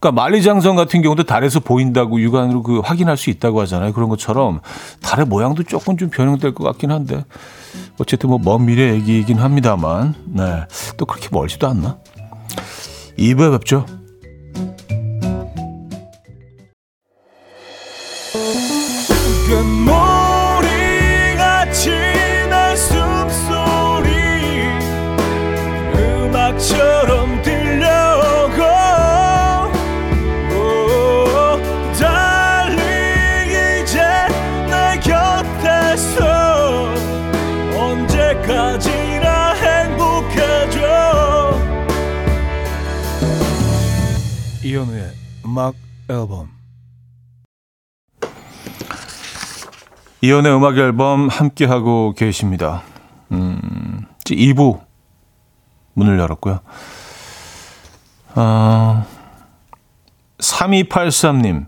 그러니까 0.00 0.20
만리장성 0.20 0.74
같은 0.74 1.00
경우도 1.00 1.22
달에서 1.22 1.60
보인다고 1.60 2.20
육안으로 2.20 2.64
그 2.64 2.80
확인할 2.80 3.16
수 3.16 3.30
있다고 3.30 3.60
하잖아요. 3.60 3.92
그런 3.92 4.08
것처럼 4.08 4.58
달의 5.00 5.26
모양도 5.26 5.62
조금 5.62 5.96
좀 5.96 6.10
변형될 6.10 6.54
것 6.54 6.64
같긴 6.64 6.90
한데 6.90 7.24
어쨌든 8.00 8.30
뭐 8.30 8.38
먼 8.40 8.66
미래 8.66 8.94
얘기이긴 8.94 9.38
합니다만 9.38 10.16
네. 10.26 10.64
또 10.96 11.06
그렇게 11.06 11.28
멀지도 11.30 11.68
않나? 11.68 11.98
2부에 13.22 13.52
뵙죠. 13.52 13.86
이현우의 44.64 45.12
음악 45.44 45.74
앨범 46.08 46.48
이현우의 50.20 50.56
음악 50.56 50.78
앨범 50.78 51.28
함께하고 51.28 52.14
계십니다. 52.16 52.82
음, 53.32 54.06
2부 54.24 54.80
문을 55.94 56.18
열었고요. 56.18 56.60
어, 58.36 59.04
3283님 60.38 61.66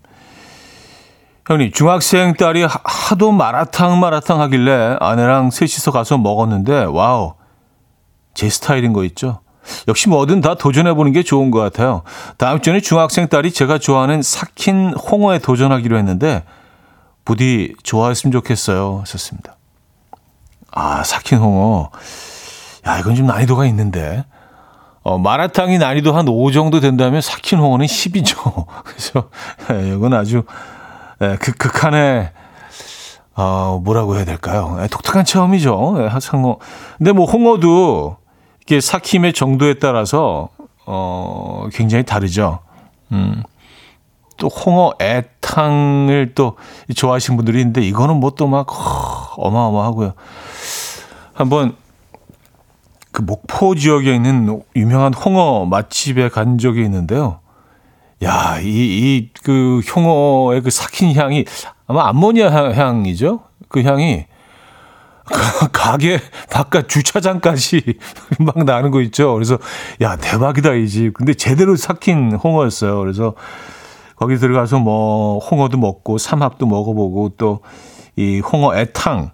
형님, 1.46 1.72
중학생 1.72 2.32
딸이 2.34 2.66
하도 2.84 3.32
마라탕 3.32 4.00
마라탕 4.00 4.40
하길래 4.40 4.96
아내랑 5.00 5.50
셋이서 5.50 5.90
가서 5.90 6.16
먹었는데, 6.16 6.84
와우. 6.84 7.34
제 8.32 8.48
스타일인 8.48 8.92
거 8.92 9.04
있죠? 9.04 9.43
역시 9.88 10.08
뭐든 10.08 10.40
다 10.40 10.54
도전해보는 10.54 11.12
게 11.12 11.22
좋은 11.22 11.50
것 11.50 11.60
같아요. 11.60 12.02
다음 12.38 12.60
주에 12.60 12.80
중학생 12.80 13.28
딸이 13.28 13.52
제가 13.52 13.78
좋아하는 13.78 14.22
삭힌 14.22 14.94
홍어에 14.94 15.38
도전하기로 15.38 15.96
했는데, 15.98 16.44
부디 17.24 17.74
좋아했으면 17.82 18.32
좋겠어요. 18.32 19.00
하셨습니다. 19.00 19.56
아, 20.70 21.02
삭힌 21.04 21.38
홍어. 21.38 21.90
야, 22.86 22.98
이건 22.98 23.14
좀 23.14 23.26
난이도가 23.26 23.66
있는데. 23.66 24.24
어, 25.02 25.18
마라탕이 25.18 25.78
난이도 25.78 26.12
한 26.12 26.26
5 26.28 26.50
정도 26.50 26.80
된다면 26.80 27.20
삭힌 27.20 27.58
홍어는 27.58 27.86
10이죠. 27.86 28.66
그래서, 28.84 29.28
예, 29.70 29.94
이건 29.94 30.14
아주, 30.14 30.44
예, 31.20 31.36
극, 31.36 31.58
극한의, 31.58 32.30
어, 33.36 33.80
뭐라고 33.84 34.16
해야 34.16 34.24
될까요? 34.24 34.78
예, 34.80 34.86
독특한 34.86 35.24
체험이죠. 35.24 35.96
예, 35.98 36.20
상어. 36.20 36.58
근데 36.96 37.12
뭐 37.12 37.26
홍어도 37.26 38.16
이게 38.66 38.80
삭힘의 38.80 39.32
정도에 39.32 39.74
따라서, 39.74 40.48
어, 40.86 41.66
굉장히 41.72 42.04
다르죠. 42.04 42.60
음. 43.12 43.42
또 44.36 44.48
홍어 44.48 44.92
애탕을 45.00 46.32
또 46.34 46.56
좋아하시는 46.94 47.36
분들이 47.36 47.60
있는데 47.60 47.82
이거는 47.82 48.16
뭐 48.16 48.30
또 48.30 48.48
막 48.48 48.66
어마어마하고요. 49.36 50.14
한번 51.34 51.76
그 53.12 53.22
목포 53.22 53.76
지역에 53.76 54.12
있는 54.12 54.60
유명한 54.74 55.14
홍어 55.14 55.66
맛집에 55.66 56.28
간 56.30 56.58
적이 56.58 56.82
있는데요. 56.82 57.38
야, 58.24 58.58
이, 58.60 58.66
이, 58.66 59.30
그, 59.44 59.80
홍어의 59.94 60.62
그 60.62 60.70
삭힌 60.70 61.14
향이 61.14 61.44
아마 61.86 62.08
암모니아 62.08 62.72
향, 62.72 63.06
이죠 63.06 63.40
그 63.68 63.82
향이 63.82 64.24
가게 65.72 66.20
바깥 66.50 66.88
주차장까지 66.88 67.82
막 68.40 68.64
나는 68.64 68.90
거 68.90 69.00
있죠. 69.02 69.32
그래서 69.34 69.58
야, 70.02 70.16
대박이다, 70.16 70.74
이 70.74 70.88
집. 70.88 71.14
근데 71.14 71.34
제대로 71.34 71.76
삭힌 71.76 72.32
홍어였어요. 72.32 72.98
그래서 72.98 73.34
거기 74.16 74.36
들어가서 74.36 74.78
뭐 74.78 75.38
홍어도 75.38 75.78
먹고 75.78 76.18
삼합도 76.18 76.66
먹어보고 76.66 77.30
또 77.36 77.60
이 78.16 78.38
홍어 78.38 78.76
애탕 78.76 79.32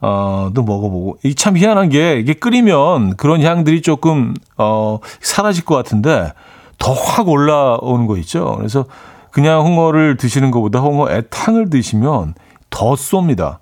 어도 0.00 0.62
먹어보고 0.62 1.16
이 1.24 1.34
참 1.34 1.56
희한한 1.56 1.88
게 1.88 2.18
이게 2.18 2.34
끓이면 2.34 3.16
그런 3.16 3.40
향들이 3.42 3.80
조금 3.80 4.34
어 4.58 4.98
사라질 5.22 5.64
것 5.64 5.74
같은데 5.74 6.32
더 6.78 6.92
확 6.92 7.28
올라오는 7.30 8.06
거 8.06 8.18
있죠. 8.18 8.56
그래서 8.58 8.84
그냥 9.30 9.64
홍어를 9.64 10.18
드시는 10.18 10.50
것보다 10.50 10.80
홍어 10.80 11.10
애탕을 11.10 11.70
드시면 11.70 12.34
더 12.68 12.92
쏩니다. 12.92 13.60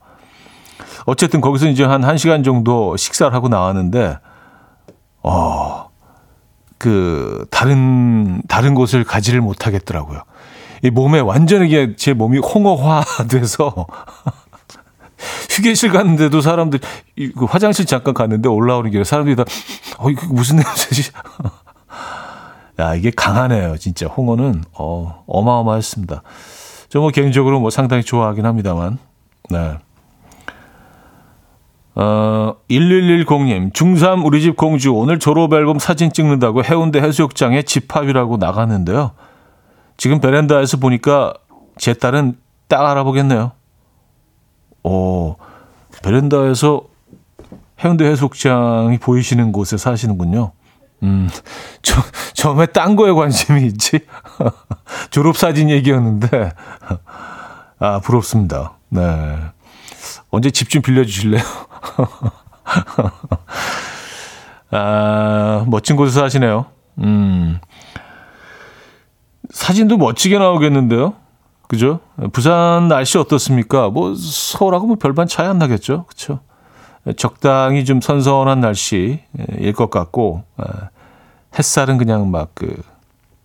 어쨌든 1.08 1.40
거기서 1.40 1.68
이제 1.68 1.84
한 1.84 2.02
1시간 2.02 2.44
정도 2.44 2.96
식사를 2.98 3.32
하고 3.32 3.48
나왔는데 3.48 4.18
어, 5.22 5.88
그 6.76 7.46
다른 7.50 8.42
다른 8.46 8.74
곳을 8.74 9.04
가지를 9.04 9.40
못하겠더라고요. 9.40 10.20
이 10.82 10.90
몸에 10.90 11.20
완전히 11.20 11.96
제 11.96 12.12
몸이 12.12 12.38
홍어화돼서 12.38 13.86
휴게실 15.50 15.90
갔는데도 15.92 16.42
사람들 16.42 16.78
그 17.36 17.44
화장실 17.46 17.86
잠깐 17.86 18.12
갔는데 18.12 18.50
올라오는 18.50 18.90
길에 18.90 19.02
사람들이 19.02 19.34
다 19.34 19.44
어, 19.96 20.10
이거 20.10 20.26
무슨 20.28 20.56
냄새지? 20.56 21.10
야, 22.80 22.94
이게 22.94 23.10
강하네요. 23.10 23.78
진짜 23.78 24.06
홍어는 24.06 24.62
어, 24.78 25.24
어마어마했습니다. 25.26 26.22
저 26.90 27.00
뭐 27.00 27.10
개인적으로 27.10 27.60
뭐 27.60 27.70
상당히 27.70 28.02
좋아하긴 28.02 28.44
합니다만. 28.44 28.98
네. 29.50 29.78
어, 32.00 32.54
1110님, 32.70 33.72
중3 33.72 34.24
우리 34.24 34.40
집 34.40 34.56
공주 34.56 34.92
오늘 34.92 35.18
졸업 35.18 35.52
앨범 35.52 35.80
사진 35.80 36.12
찍는다고 36.12 36.62
해운대 36.62 37.00
해수욕장에 37.00 37.62
집합이라고 37.62 38.36
나갔는데요. 38.36 39.10
지금 39.96 40.20
베란다에서 40.20 40.76
보니까 40.76 41.34
제 41.76 41.94
딸은 41.94 42.38
딱 42.68 42.88
알아보겠네요. 42.88 43.50
오, 44.84 45.34
베란다에서 46.04 46.82
해운대 47.82 48.04
해수욕장이 48.04 48.98
보이시는 48.98 49.50
곳에 49.50 49.76
사시는군요. 49.76 50.52
음, 51.02 51.28
저, 51.82 52.00
처음에 52.34 52.66
딴 52.66 52.94
거에 52.94 53.10
관심이 53.10 53.66
있지. 53.66 54.06
졸업사진 55.10 55.68
얘기였는데, 55.68 56.52
아, 57.80 57.98
부럽습니다. 57.98 58.74
네. 58.88 59.36
언제 60.30 60.50
집 60.50 60.68
좀 60.68 60.82
빌려주실래요? 60.82 61.42
아, 64.70 65.64
멋진 65.68 65.96
곳에서 65.96 66.20
사시네요. 66.20 66.66
음. 66.98 67.58
사진도 69.50 69.96
멋지게 69.96 70.38
나오겠는데요. 70.38 71.14
그죠? 71.68 72.00
부산 72.32 72.88
날씨 72.88 73.18
어떻습니까? 73.18 73.88
뭐 73.90 74.14
서울하고 74.14 74.86
뭐 74.86 74.96
별반 74.96 75.26
차이 75.26 75.46
안 75.46 75.58
나겠죠. 75.58 76.04
그렇죠? 76.06 76.40
적당히 77.16 77.84
좀 77.84 78.00
선선한 78.00 78.60
날씨일 78.60 79.20
것 79.74 79.90
같고 79.90 80.44
햇살은 81.58 81.98
그냥 81.98 82.30
막 82.30 82.50
그 82.54 82.82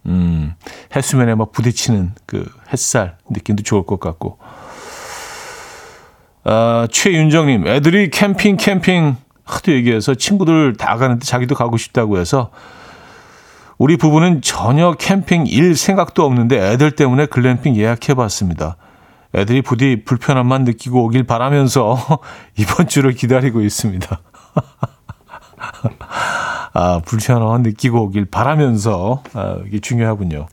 음, 0.06 0.54
해수면에 0.96 1.36
막 1.36 1.54
부딪히는 1.54 2.14
그 2.26 2.46
햇살 2.74 3.18
느낌도 3.30 3.64
좋을 3.64 3.86
것 3.86 4.00
같고. 4.00 4.38
아, 6.46 6.88
최윤정님, 6.92 7.68
애들이 7.68 8.10
캠핑 8.10 8.58
캠핑 8.58 9.16
하도 9.46 9.72
얘기해서 9.72 10.16
친구들 10.16 10.76
다 10.78 10.98
가는데 10.98 11.26
자기도 11.26 11.56
가고 11.56 11.78
싶다고 11.78 12.18
해서 12.18 12.50
우리 13.78 13.98
부부는 13.98 14.42
전혀 14.42 14.94
캠핑 14.94 15.48
일 15.48 15.76
생각도 15.76 16.24
없는데 16.24 16.72
애들 16.72 16.92
때문에 16.92 17.26
글램핑 17.26 17.76
예약해 17.76 18.14
봤습니다. 18.14 18.78
애들이 19.36 19.62
부디 19.62 20.04
불편함만 20.06 20.64
느끼고 20.64 21.04
오길 21.06 21.24
바라면서 21.24 21.98
이번 22.58 22.88
주를 22.88 23.14
기다리고 23.14 23.62
있습니다. 23.62 24.20
아, 26.74 27.02
불편함만 27.04 27.64
느끼고 27.64 28.04
오길 28.04 28.26
바라면서 28.26 29.24
아, 29.34 29.58
이게 29.66 29.80
중요하군요. 29.80 30.48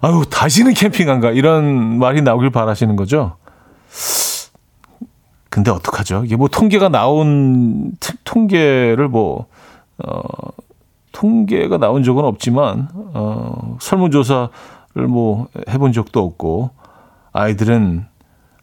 아유, 0.00 0.24
다시는 0.30 0.74
캠핑 0.74 1.10
안 1.10 1.20
가. 1.20 1.30
이런 1.30 1.98
말이 1.98 2.22
나오길 2.22 2.50
바라시는 2.50 2.96
거죠? 2.96 3.36
근데 5.54 5.70
어떡하죠? 5.70 6.24
이게 6.24 6.34
뭐 6.34 6.48
통계가 6.48 6.88
나온 6.88 7.92
통계를 8.24 9.06
뭐 9.06 9.46
어, 9.98 10.20
통계가 11.12 11.78
나온 11.78 12.02
적은 12.02 12.24
없지만 12.24 12.88
어, 12.92 13.76
설문조사를 13.80 15.06
뭐 15.08 15.46
해본 15.68 15.92
적도 15.92 16.24
없고 16.24 16.70
아이들은 17.32 18.04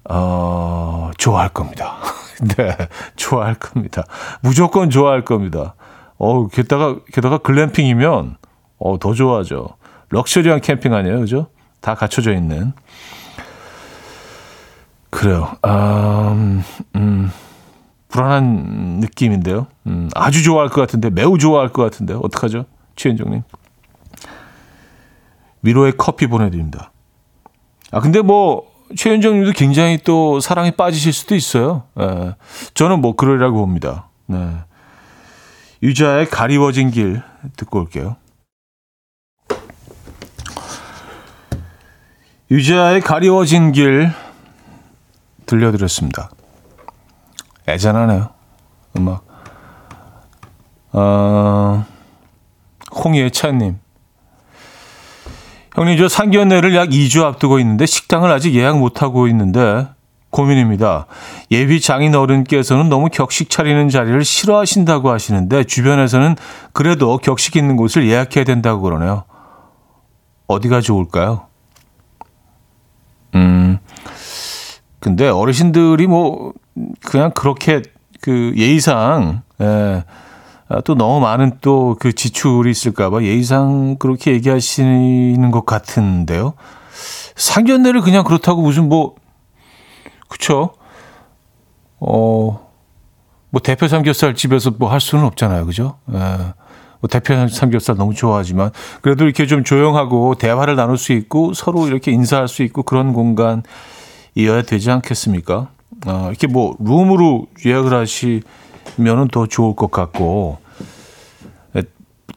어, 0.09 1.11
좋아할 1.17 1.47
겁니다. 1.47 1.95
네, 2.57 2.75
좋아할 3.15 3.53
겁니다. 3.53 4.03
무조건 4.41 4.89
좋아할 4.89 5.23
겁니다. 5.23 5.75
어, 6.17 6.47
게다가 6.47 6.97
게다가 7.13 7.37
글램핑이면 7.37 8.35
어, 8.79 8.99
더 8.99 9.13
좋아하죠. 9.13 9.77
럭셔리한 10.09 10.59
캠핑 10.59 10.93
아니에요, 10.93 11.21
그죠? 11.21 11.47
다 11.79 11.95
갖춰져 11.95 12.33
있는. 12.33 12.73
그래요. 15.11 15.55
음, 15.65 16.63
음. 16.95 17.31
불안한 18.07 18.99
느낌인데요. 18.99 19.67
음, 19.87 20.09
아주 20.15 20.43
좋아할 20.43 20.69
것 20.69 20.81
같은데, 20.81 21.09
매우 21.09 21.37
좋아할 21.37 21.69
것 21.69 21.83
같은데, 21.83 22.13
어떡하죠? 22.13 22.65
최현정님. 22.95 23.43
위로의 25.61 25.93
커피 25.97 26.27
보내드립니다. 26.27 26.91
아, 27.91 27.99
근데 27.99 28.21
뭐, 28.21 28.69
최현정 28.95 29.35
님도 29.35 29.51
굉장히 29.53 29.97
또 30.03 30.39
사랑에 30.39 30.71
빠지실 30.71 31.13
수도 31.13 31.35
있어요. 31.35 31.83
예, 31.99 32.35
저는 32.73 32.99
뭐, 32.99 33.15
그러리라고 33.15 33.59
봅니다. 33.59 34.09
네. 34.27 34.57
유자의 35.83 36.29
가리워진 36.29 36.91
길 36.91 37.21
듣고 37.55 37.79
올게요. 37.79 38.17
유자의 42.51 42.99
가리워진 42.99 43.71
길 43.71 44.11
들려드렸습니다. 45.51 46.29
애잔하네요. 47.67 48.29
음악. 48.97 49.25
어, 50.93 51.85
홍예찬님. 53.03 53.79
형님, 55.75 55.97
저 55.97 56.07
상견례를 56.09 56.75
약 56.75 56.89
2주 56.89 57.23
앞두고 57.23 57.59
있는데 57.59 57.85
식당을 57.85 58.31
아직 58.31 58.55
예약 58.55 58.77
못하고 58.77 59.27
있는데 59.27 59.87
고민입니다. 60.29 61.07
예비 61.51 61.81
장인 61.81 62.15
어른께서는 62.15 62.89
너무 62.89 63.09
격식 63.09 63.49
차리는 63.49 63.89
자리를 63.89 64.23
싫어하신다고 64.23 65.09
하시는데 65.11 65.65
주변에서는 65.65 66.35
그래도 66.73 67.17
격식 67.17 67.57
있는 67.57 67.75
곳을 67.75 68.07
예약해야 68.07 68.45
된다고 68.45 68.81
그러네요. 68.81 69.25
어디가 70.47 70.81
좋을까요? 70.81 71.47
음, 73.35 73.79
근데 75.01 75.27
어르신들이 75.27 76.07
뭐 76.07 76.53
그냥 77.03 77.31
그렇게 77.31 77.81
그 78.21 78.53
예의상 78.55 79.41
예, 79.59 80.05
아, 80.69 80.81
또 80.81 80.95
너무 80.95 81.19
많은 81.19 81.57
또 81.61 81.97
그 81.99 82.13
지출이 82.13 82.71
있을까봐 82.71 83.23
예의상 83.23 83.97
그렇게 83.99 84.31
얘기하시는 84.31 85.51
것 85.51 85.65
같은데요. 85.65 86.53
상견례를 87.35 88.01
그냥 88.01 88.23
그렇다고 88.23 88.61
무슨 88.61 88.87
뭐 88.87 89.15
그쵸? 90.29 90.71
어, 91.99 92.67
뭐 93.49 93.61
대표 93.61 93.87
삼겹살 93.87 94.33
집에서 94.35 94.71
뭐 94.71 94.89
할 94.91 95.01
수는 95.01 95.25
없잖아요, 95.25 95.65
그죠? 95.65 95.97
예. 96.13 96.17
뭐 96.99 97.07
대표 97.09 97.47
삼겹살 97.47 97.95
너무 97.97 98.13
좋아하지만 98.13 98.69
그래도 99.01 99.25
이렇게 99.25 99.47
좀 99.47 99.63
조용하고 99.63 100.35
대화를 100.35 100.75
나눌 100.75 100.97
수 100.97 101.13
있고 101.13 101.53
서로 101.53 101.87
이렇게 101.87 102.11
인사할 102.11 102.47
수 102.47 102.61
있고 102.63 102.83
그런 102.83 103.11
공간 103.13 103.63
이어야 104.35 104.61
되지 104.61 104.91
않겠습니까? 104.91 105.69
어, 106.05 106.27
이렇게 106.29 106.47
뭐 106.47 106.75
룸으로 106.79 107.47
예약을 107.65 107.93
하시면은 107.93 109.27
더 109.31 109.45
좋을 109.47 109.75
것 109.75 109.91
같고 109.91 110.59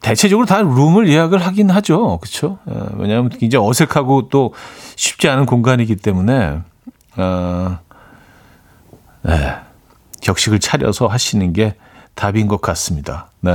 대체적으로 0.05 0.45
다 0.45 0.61
룸을 0.61 1.09
예약을 1.09 1.43
하긴 1.43 1.71
하죠, 1.71 2.19
그렇죠? 2.19 2.59
어, 2.65 2.89
왜냐하면 2.97 3.29
굉장히 3.29 3.67
어색하고 3.67 4.29
또 4.29 4.53
쉽지 4.95 5.27
않은 5.29 5.47
공간이기 5.47 5.95
때문에 5.95 6.61
어, 7.17 7.79
네, 9.23 9.55
격식을 10.21 10.59
차려서 10.59 11.07
하시는 11.07 11.53
게 11.53 11.75
답인 12.13 12.47
것 12.47 12.61
같습니다. 12.61 13.31
네. 13.41 13.51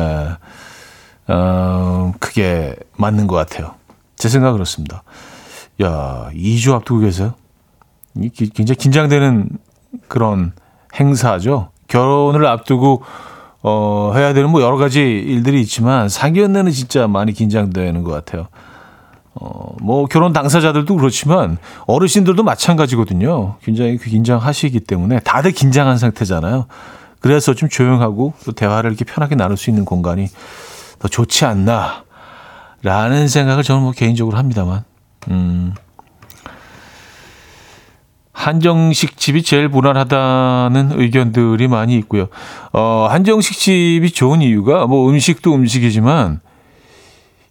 어, 1.29 2.12
그게 2.18 2.74
맞는 2.96 3.29
것 3.29 3.37
같아요. 3.37 3.74
제 4.16 4.29
생각 4.29 4.53
그렇습니다. 4.53 5.05
야, 5.83 6.31
2주 6.35 6.74
앞두고 6.74 7.00
계세요? 7.00 7.35
굉장히 8.14 8.77
긴장되는 8.77 9.49
그런 10.09 10.53
행사죠. 10.99 11.70
결혼을 11.88 12.46
앞두고 12.46 13.03
어, 13.62 14.12
해야 14.14 14.33
되는 14.33 14.51
뭐 14.51 14.62
여러 14.62 14.77
가지 14.77 15.01
일들이 15.01 15.61
있지만 15.61 16.09
상견례는 16.09 16.70
진짜 16.73 17.07
많이 17.07 17.33
긴장되는 17.33 18.03
것 18.03 18.11
같아요. 18.12 18.49
어, 19.35 19.75
뭐 19.81 20.07
결혼 20.07 20.33
당사자들도 20.33 20.96
그렇지만 20.96 21.59
어르신들도 21.87 22.42
마찬가지거든요. 22.42 23.57
굉장히 23.62 23.99
긴장하시기 23.99 24.81
때문에 24.81 25.20
다들 25.20 25.53
긴장한 25.53 25.99
상태잖아요. 25.99 26.66
그래서 27.20 27.55
좀 27.55 27.68
조용하고 27.68 28.33
또 28.44 28.53
대화를 28.53 28.90
이렇게 28.90 29.05
편하게 29.05 29.35
나눌 29.35 29.57
수 29.57 29.70
있는 29.70 29.85
공간이 29.85 30.29
더 30.99 31.09
좋지 31.09 31.44
않나라는 31.44 33.29
생각을 33.29 33.62
저는 33.62 33.83
뭐 33.83 33.92
개인적으로 33.92 34.37
합니다만. 34.38 34.85
음. 35.29 35.75
한정식 38.40 39.16
집이 39.16 39.42
제일 39.42 39.68
무난하다는 39.68 40.92
의견들이 41.00 41.68
많이 41.68 41.96
있고요. 41.98 42.29
어, 42.72 43.07
한정식 43.11 43.59
집이 43.59 44.11
좋은 44.12 44.42
이유가 44.42 44.87
뭐 44.87 45.09
음식도 45.11 45.55
음식이지만 45.55 46.40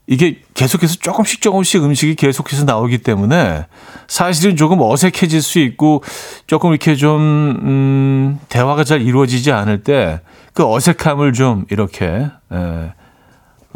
이게 0.07 0.41
계속해서 0.55 0.95
조금씩 0.95 1.41
조금씩 1.41 1.83
음식이 1.83 2.15
계속해서 2.15 2.65
나오기 2.65 2.99
때문에 2.99 3.67
사실은 4.07 4.55
조금 4.55 4.81
어색해질 4.81 5.41
수 5.41 5.59
있고 5.59 6.03
조금 6.47 6.71
이렇게 6.71 6.95
좀, 6.95 7.19
음, 7.61 8.39
대화가 8.49 8.83
잘 8.83 9.01
이루어지지 9.01 9.51
않을 9.51 9.83
때 9.83 10.19
그 10.59 10.69
어색함을 10.69 11.31
좀 11.31 11.65
이렇게, 11.69 12.05
에, 12.05 12.29
예, 12.51 12.91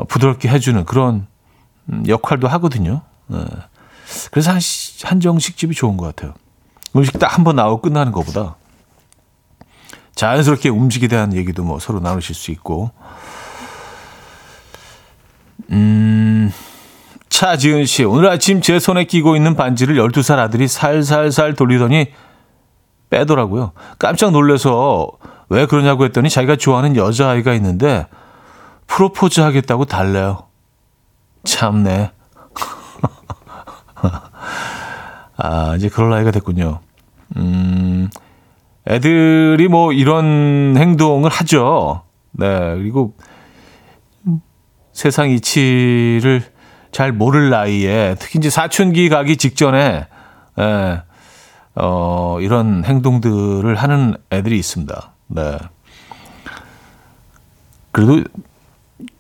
부드럽게 0.10 0.50
해주는 0.50 0.84
그런 0.84 1.28
음, 1.90 2.04
역할도 2.06 2.50
하거든요. 2.50 3.04
에. 3.32 3.38
예. 3.38 3.46
그래서 4.32 4.52
한, 4.52 4.60
한정식 5.04 5.56
집이 5.56 5.76
좋은 5.76 5.96
것 5.96 6.14
같아요. 6.14 6.34
음식 6.96 7.18
딱 7.20 7.38
한 7.38 7.44
번 7.44 7.56
나오고 7.56 7.82
끝나는 7.82 8.12
것보다 8.12 8.56
자연스럽게 10.16 10.70
음식에 10.70 11.08
대한 11.08 11.34
얘기도 11.34 11.64
뭐 11.64 11.80
서로 11.80 12.00
나누실 12.00 12.36
수 12.36 12.52
있고. 12.52 12.92
음, 15.72 16.52
차지은 17.30 17.86
씨, 17.86 18.04
오늘 18.04 18.30
아침 18.30 18.62
제 18.62 18.78
손에 18.80 19.06
끼고 19.06 19.36
있는 19.36 19.56
반지를 19.56 19.96
12살 19.96 20.38
아들이 20.38 20.68
살살살 20.68 21.56
돌리더니 21.56 22.12
빼더라고요. 23.10 23.72
깜짝 23.98 24.32
놀라서 24.32 25.10
왜 25.50 25.66
그러냐고 25.66 26.06
했더니 26.06 26.30
자기가 26.30 26.58
좋아하는 26.58 26.96
여자아이가 26.96 27.54
있는데 27.56 28.06
프로포즈 28.88 29.42
하겠다고 29.42 29.86
달래요. 29.86 30.44
참네. 31.44 32.12
아, 35.38 35.76
이제 35.76 35.90
그럴 35.90 36.10
나이가 36.10 36.32
됐군요. 36.32 36.80
음, 37.38 38.10
애들이 38.88 39.68
뭐 39.68 39.92
이런 39.92 40.76
행동을 40.78 41.30
하죠. 41.30 42.04
네, 42.32 42.76
그리고 42.76 43.16
세상 44.92 45.30
이치를 45.30 46.44
잘 46.92 47.12
모를 47.12 47.50
나이에 47.50 48.16
특히 48.20 48.38
이제 48.38 48.50
사춘기 48.50 49.10
가기 49.10 49.38
직전에 49.38 50.08
예, 50.60 51.02
어, 51.76 52.38
이런 52.40 52.84
행동들을 52.86 53.74
하는 53.76 54.16
애들이 54.32 54.60
있습니다. 54.60 55.14
네. 55.28 55.58
그래도 57.92 58.24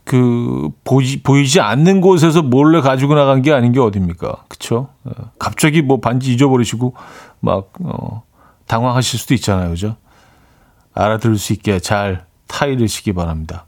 그 0.04 0.70
보지 0.84 1.24
보이지 1.24 1.62
않는 1.62 2.02
곳에서 2.02 2.42
몰래 2.42 2.82
가지고 2.82 3.16
나간 3.16 3.42
게 3.42 3.54
아닌 3.54 3.72
게 3.72 3.80
어딥니까? 3.80 4.46
그쵸? 4.50 4.90
어, 5.06 5.12
갑자기 5.40 5.82
뭐 5.82 6.00
반지 6.00 6.34
잊어버리시고 6.34 6.94
막 7.40 7.72
어, 7.82 8.24
당황하실 8.68 9.20
수도 9.20 9.34
있잖아요, 9.34 9.70
그죠? 9.70 9.96
알아들을 10.94 11.38
수 11.38 11.54
있게 11.54 11.80
잘 11.80 12.26
타이르시기 12.48 13.14
바랍니다. 13.14 13.66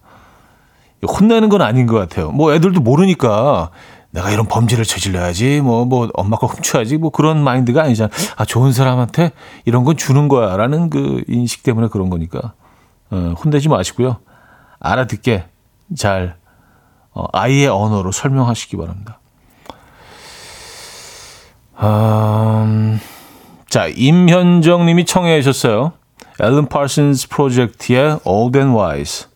혼내는 1.08 1.50
건 1.50 1.62
아닌 1.62 1.86
것 1.88 1.98
같아요. 1.98 2.32
뭐 2.32 2.54
애들도 2.54 2.82
모르니까 2.82 3.71
내가 4.12 4.32
이런 4.32 4.48
범죄를 4.48 4.86
저질러야지, 4.86 5.60
뭐, 5.60 5.84
뭐, 5.84 6.10
엄마 6.13 6.38
거 6.38 6.48
훔쳐야지, 6.48 6.98
뭐 6.98 7.10
그런 7.10 7.43
마인드가 7.43 7.84
아니잖아. 7.84 8.10
아, 8.38 8.45
좋은 8.45 8.71
사람한테 8.71 9.32
이런 9.65 9.84
건 9.84 9.98
주는 9.98 10.30
거야. 10.30 10.56
라는 10.56 10.89
그 10.89 11.24
인식 11.28 11.63
때문에 11.63 11.89
그런 11.89 12.10
거니까. 12.10 12.54
어, 13.12 13.34
혼내지 13.43 13.67
마시고요. 13.67 14.17
알아듣게 14.80 15.45
잘 15.95 16.36
어, 17.12 17.26
아이의 17.32 17.67
언어로 17.67 18.12
설명하시기 18.12 18.78
바랍니다. 18.78 19.19
음, 21.78 23.00
자, 23.69 23.88
임현정 23.88 24.86
님이 24.86 25.06
청해 25.06 25.41
주셨어요. 25.41 25.93
앨런 26.41 26.67
파슨스 26.67 27.30
프로젝트의 27.30 28.19
Old 28.26 28.58
and 28.58 28.78
Wise. 28.78 29.28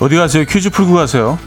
어디 0.00 0.16
가세요? 0.16 0.44
퀴즈 0.46 0.70
풀고 0.70 0.94
가세요. 0.94 1.38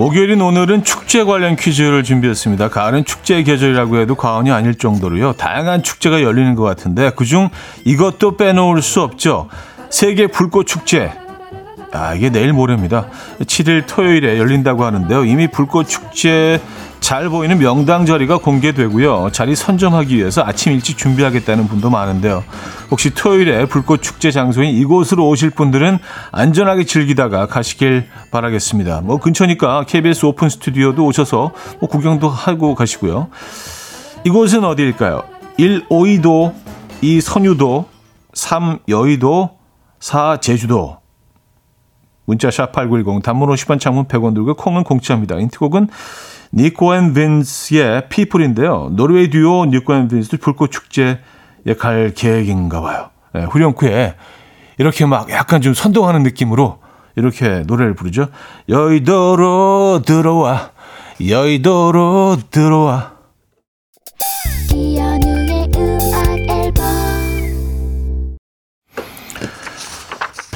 목요일인 0.00 0.40
오늘은 0.40 0.82
축제 0.82 1.24
관련 1.24 1.56
퀴즈를 1.56 2.02
준비했습니다. 2.04 2.70
가을은 2.70 3.04
축제 3.04 3.42
계절이라고 3.42 3.98
해도 3.98 4.14
과언이 4.14 4.50
아닐 4.50 4.74
정도로요. 4.74 5.34
다양한 5.34 5.82
축제가 5.82 6.22
열리는 6.22 6.54
것 6.54 6.62
같은데 6.62 7.10
그중 7.10 7.50
이것도 7.84 8.38
빼놓을 8.38 8.80
수 8.80 9.02
없죠. 9.02 9.50
세계 9.90 10.26
불꽃 10.26 10.66
축제. 10.66 11.12
아, 11.92 12.14
이게 12.14 12.30
내일 12.30 12.52
모레입니다. 12.52 13.06
7일 13.40 13.84
토요일에 13.86 14.38
열린다고 14.38 14.84
하는데요. 14.84 15.24
이미 15.24 15.48
불꽃 15.48 15.88
축제 15.88 16.60
잘 17.00 17.28
보이는 17.28 17.58
명당 17.58 18.06
자리가 18.06 18.38
공개되고요. 18.38 19.30
자리 19.32 19.56
선점하기 19.56 20.16
위해서 20.16 20.44
아침 20.44 20.72
일찍 20.72 20.96
준비하겠다는 20.96 21.66
분도 21.66 21.90
많은데요. 21.90 22.44
혹시 22.90 23.10
토요일에 23.10 23.66
불꽃 23.66 24.02
축제 24.02 24.30
장소인 24.30 24.76
이곳으로 24.76 25.26
오실 25.26 25.50
분들은 25.50 25.98
안전하게 26.30 26.84
즐기다가 26.84 27.46
가시길 27.46 28.06
바라겠습니다. 28.30 29.00
뭐 29.00 29.16
근처니까 29.16 29.84
KBS 29.86 30.26
오픈 30.26 30.48
스튜디오도 30.48 31.04
오셔서 31.04 31.52
뭐 31.80 31.88
구경도 31.88 32.28
하고 32.28 32.74
가시고요. 32.74 33.28
이곳은 34.24 34.64
어디일까요? 34.64 35.22
1. 35.56 35.86
오이도 35.88 36.54
2. 37.00 37.20
선유도 37.20 37.88
3. 38.34 38.78
여의도 38.88 39.50
4. 39.98 40.38
제주도 40.40 40.99
문자 42.24 42.50
샵 42.50 42.72
8910 42.72 43.22
단문 43.22 43.48
50원 43.48 43.80
장문 43.80 44.04
100원 44.06 44.34
들고 44.34 44.54
콩은 44.54 44.84
공짜입니다. 44.84 45.36
인트곡은 45.36 45.88
니코 46.52 46.94
앤 46.94 47.14
빈스의 47.14 48.08
People인데요. 48.08 48.90
노르웨이 48.92 49.30
듀오 49.30 49.66
니코 49.66 49.94
앤 49.94 50.08
빈스도 50.08 50.38
불꽃 50.38 50.70
축제에 50.70 51.18
갈 51.78 52.12
계획인가 52.14 52.80
봐요. 52.80 53.10
예, 53.36 53.42
후렴구에 53.42 54.14
이렇게 54.78 55.06
막 55.06 55.30
약간 55.30 55.60
좀 55.60 55.74
선동하는 55.74 56.22
느낌으로 56.22 56.78
이렇게 57.16 57.64
노래를 57.66 57.94
부르죠. 57.94 58.28
여의도로 58.68 60.02
들어와 60.06 60.70
여의도로 61.24 62.38
들어와 62.50 63.19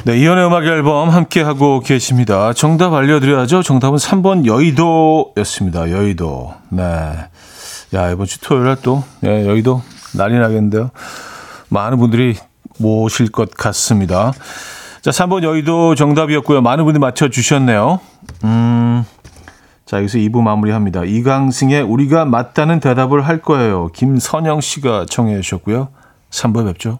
네, 0.05 0.19
이연의 0.19 0.45
음악 0.45 0.65
앨범 0.65 1.09
함께 1.09 1.41
하고 1.41 1.79
계십니다. 1.79 2.53
정답 2.53 2.93
알려드려야죠. 2.93 3.63
정답은 3.63 3.97
3번 3.97 4.45
여의도였습니다. 4.45 5.89
여의도. 5.89 6.53
네. 6.69 6.83
야, 7.95 8.11
이번 8.11 8.27
주 8.27 8.39
토요일 8.39 8.65
날 8.65 8.77
또, 8.83 9.03
네, 9.21 9.47
여의도 9.47 9.81
난리 10.15 10.37
나겠는데요. 10.37 10.91
많은 11.69 11.97
분들이 11.97 12.35
모실 12.77 13.31
것 13.31 13.49
같습니다. 13.49 14.31
자, 15.01 15.09
3번 15.09 15.41
여의도 15.41 15.95
정답이었고요. 15.95 16.61
많은 16.61 16.83
분들이 16.83 17.01
맞춰 17.01 17.29
주셨네요. 17.29 17.99
음, 18.43 19.05
자, 19.87 19.97
여기서 19.97 20.19
2부 20.19 20.41
마무리합니다. 20.43 21.03
이강승의 21.03 21.81
우리가 21.81 22.25
맞다는 22.25 22.79
대답을 22.79 23.21
할 23.27 23.41
거예요. 23.41 23.87
김선영 23.87 24.61
씨가 24.61 25.07
청해 25.09 25.41
주셨고요. 25.41 25.87
3부에 26.29 26.63
뵙죠. 26.67 26.99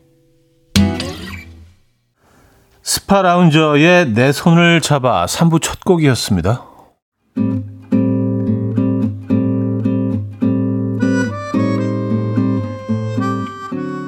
스파 2.83 3.21
라운저의 3.21 4.13
내 4.13 4.31
손을 4.31 4.81
잡아 4.81 5.25
3부 5.27 5.61
첫 5.61 5.83
곡이었습니다. 5.85 6.65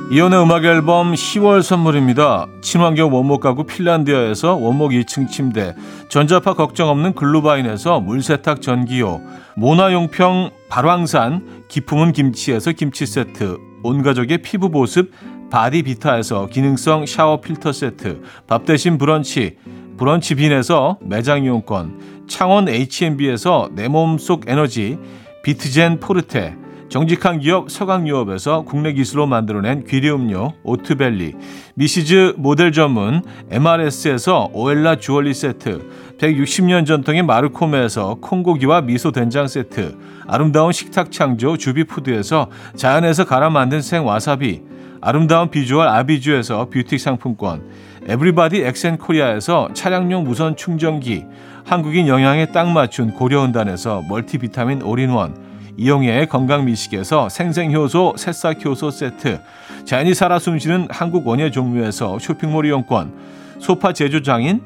이혼의 0.10 0.42
음악 0.42 0.66
앨범 0.66 1.14
10월 1.14 1.62
선물입니다. 1.62 2.48
친환경 2.62 3.14
원목 3.14 3.42
가구 3.42 3.64
핀란디아에서 3.66 4.56
원목 4.56 4.92
2층 4.92 5.28
침대, 5.30 5.76
전자파 6.10 6.56
걱정 6.56 6.90
없는 6.90 7.14
글루바인에서 7.14 8.00
물세탁 8.00 8.62
전기요, 8.62 9.22
모나용평 9.56 10.50
발왕산 10.70 11.66
기품은 11.68 12.12
김치에서 12.12 12.72
김치 12.72 13.06
세트, 13.06 13.58
온 13.84 14.02
가족의 14.02 14.40
피부 14.40 14.70
보습 14.70 15.12
바디비타에서 15.54 16.48
기능성 16.48 17.06
샤워 17.06 17.40
필터 17.40 17.74
세트, 17.74 18.24
밥 18.48 18.66
대신 18.66 18.98
브런치, 18.98 19.58
브런치 19.98 20.34
빈에서 20.34 20.98
매장 21.00 21.44
이용권, 21.44 22.26
창원 22.28 22.68
H&B에서 22.68 23.70
내 23.76 23.88
몸속 23.88 24.46
에너지, 24.48 24.98
비트젠 25.44 26.00
포르테, 26.00 26.56
정직한 26.90 27.40
기업 27.40 27.70
서강유업에서 27.70 28.64
국내 28.64 28.94
기술로 28.94 29.28
만들어낸 29.28 29.84
귀리 29.88 30.10
음료 30.10 30.54
오트벨리, 30.64 31.36
미시즈 31.76 32.34
모델 32.38 32.72
전문 32.72 33.22
MRS에서 33.52 34.50
오엘라 34.54 34.96
주얼리 34.96 35.36
세트, 35.36 36.18
160년 36.18 36.88
전통의 36.88 37.22
마르코메에서 37.22 38.18
콩고기와 38.22 38.82
미소 38.82 39.12
된장 39.12 39.48
세트, 39.48 40.00
아름다운 40.26 40.72
식탁 40.72 41.12
창조 41.12 41.58
주비푸드에서 41.58 42.50
자연에서 42.76 43.26
갈아 43.26 43.52
만든 43.52 43.82
생와사비, 43.82 44.73
아름다운 45.06 45.50
비주얼 45.50 45.90
아비주에서 45.90 46.70
뷰티 46.70 46.98
상품권, 46.98 47.62
에브리바디 48.08 48.62
엑센코리아에서 48.62 49.68
차량용 49.74 50.24
무선 50.24 50.56
충전기, 50.56 51.26
한국인 51.66 52.08
영양에 52.08 52.46
딱 52.48 52.70
맞춘 52.70 53.12
고려은단에서 53.12 54.04
멀티비타민 54.08 54.82
올인원, 54.82 55.36
이용의 55.76 56.28
건강미식에서 56.28 57.28
생생효소 57.28 58.14
새싹효소 58.16 58.92
세트 58.92 59.42
자연이 59.84 60.14
살아 60.14 60.40
숨쉬는 60.40 60.88
한국 60.90 61.28
원예 61.28 61.52
종묘에서 61.52 62.20
쇼핑몰 62.20 62.66
이용권 62.66 63.12
소파 63.60 63.92
제조장인 63.92 64.62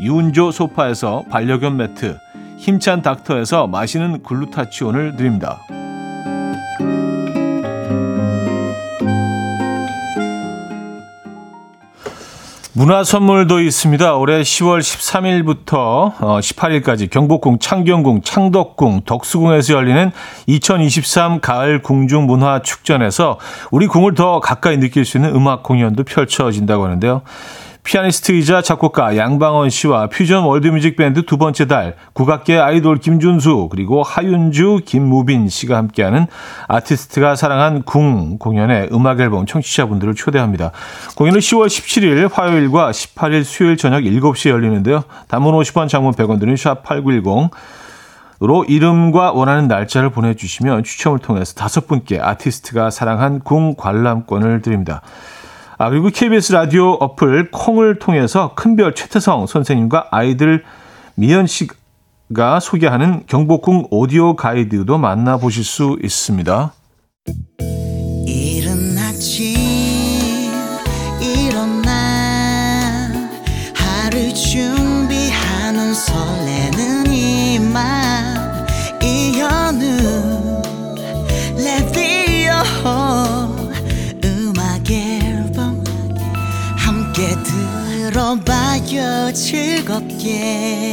유운조 0.00 0.52
소파에서 0.52 1.24
반려견 1.30 1.76
매트 1.76 2.16
힘찬 2.58 3.02
닥터에서 3.02 3.66
마시는 3.66 4.22
글루타치온을 4.22 5.16
드립니다. 5.16 5.60
문화 12.74 13.04
선물도 13.04 13.60
있습니다. 13.60 14.14
올해 14.14 14.40
10월 14.40 14.80
13일부터 14.80 16.14
18일까지 16.16 17.10
경복궁, 17.10 17.58
창경궁, 17.58 18.22
창덕궁, 18.22 19.02
덕수궁에서 19.04 19.74
열리는 19.74 20.10
2023 20.46 21.40
가을 21.40 21.82
궁중 21.82 22.24
문화 22.24 22.62
축전에서 22.62 23.38
우리 23.70 23.86
궁을 23.86 24.14
더 24.14 24.40
가까이 24.40 24.78
느낄 24.78 25.04
수 25.04 25.18
있는 25.18 25.34
음악 25.34 25.62
공연도 25.62 26.04
펼쳐진다고 26.04 26.84
하는데요. 26.84 27.20
피아니스트이자 27.84 28.62
작곡가 28.62 29.16
양방원 29.16 29.68
씨와 29.68 30.06
퓨전 30.06 30.44
월드뮤직 30.44 30.96
밴드 30.96 31.26
두 31.26 31.36
번째 31.36 31.66
달, 31.66 31.96
국악계 32.12 32.56
아이돌 32.58 32.98
김준수, 32.98 33.68
그리고 33.70 34.02
하윤주, 34.02 34.82
김무빈 34.84 35.48
씨가 35.48 35.76
함께하는 35.76 36.26
아티스트가 36.68 37.34
사랑한 37.34 37.82
궁 37.82 38.38
공연에 38.38 38.88
음악 38.92 39.20
앨범 39.20 39.46
청취자분들을 39.46 40.14
초대합니다. 40.14 40.70
공연은 41.16 41.40
10월 41.40 41.66
17일 41.66 42.32
화요일과 42.32 42.92
18일 42.92 43.42
수요일 43.42 43.76
저녁 43.76 44.00
7시에 44.00 44.50
열리는데요. 44.50 45.02
단문 45.26 45.54
50원, 45.54 45.88
장문 45.88 46.12
100원 46.12 46.38
드는 46.38 46.54
샵8910 46.54 47.50
으로 48.42 48.64
이름과 48.64 49.30
원하는 49.32 49.68
날짜를 49.68 50.10
보내주시면 50.10 50.82
추첨을 50.82 51.20
통해서 51.20 51.54
다섯 51.54 51.86
분께 51.86 52.18
아티스트가 52.18 52.90
사랑한 52.90 53.38
궁 53.38 53.76
관람권을 53.76 54.62
드립니다. 54.62 55.00
아, 55.82 55.90
그리고 55.90 56.10
KBS 56.10 56.52
라디오 56.52 56.92
어플 56.92 57.50
콩을 57.50 57.98
통해서 57.98 58.54
큰별 58.54 58.94
최태성 58.94 59.48
선생님과 59.48 60.10
아이들 60.12 60.62
미연 61.16 61.48
씨가 61.48 62.60
소개하는 62.60 63.24
경복궁 63.26 63.88
오디오 63.90 64.36
가이드도 64.36 64.98
만나보실 64.98 65.64
수 65.64 65.98
있습니다. 66.00 66.72
들어봐요 68.26 69.51
즐겁게 89.32 90.92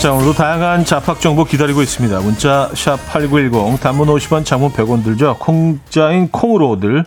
자, 0.00 0.12
오늘도 0.12 0.34
다양한 0.34 0.84
잡학 0.84 1.20
정보 1.20 1.42
기다리고 1.44 1.82
있습니다. 1.82 2.20
문자 2.20 2.68
샵8910 2.72 3.80
단문 3.80 4.06
50원, 4.08 4.44
장문 4.44 4.70
100원 4.70 5.02
들죠. 5.02 5.36
콩자인 5.40 6.28
콩으로들 6.28 7.04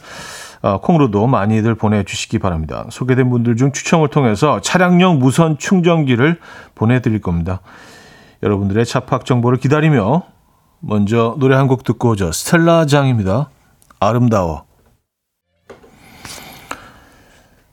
어, 0.62 0.80
콩으로도 0.82 1.26
많이들 1.26 1.74
보내주시기 1.76 2.38
바랍니다. 2.40 2.86
소개된 2.90 3.30
분들 3.30 3.56
중 3.56 3.72
추첨을 3.72 4.10
통해서 4.10 4.60
차량용 4.60 5.20
무선 5.20 5.58
충전기를 5.58 6.40
보내드릴 6.76 7.22
겁니다. 7.22 7.62
여러분들의 8.44 8.86
잡학 8.86 9.26
정보를 9.26 9.58
기다리며 9.58 10.24
먼저 10.82 11.36
노래 11.40 11.56
한 11.56 11.68
곡 11.68 11.84
듣고 11.86 12.10
오죠. 12.10 12.32
스텔라 12.34 12.86
장입니다. 12.88 13.50
아름다워. 14.00 14.66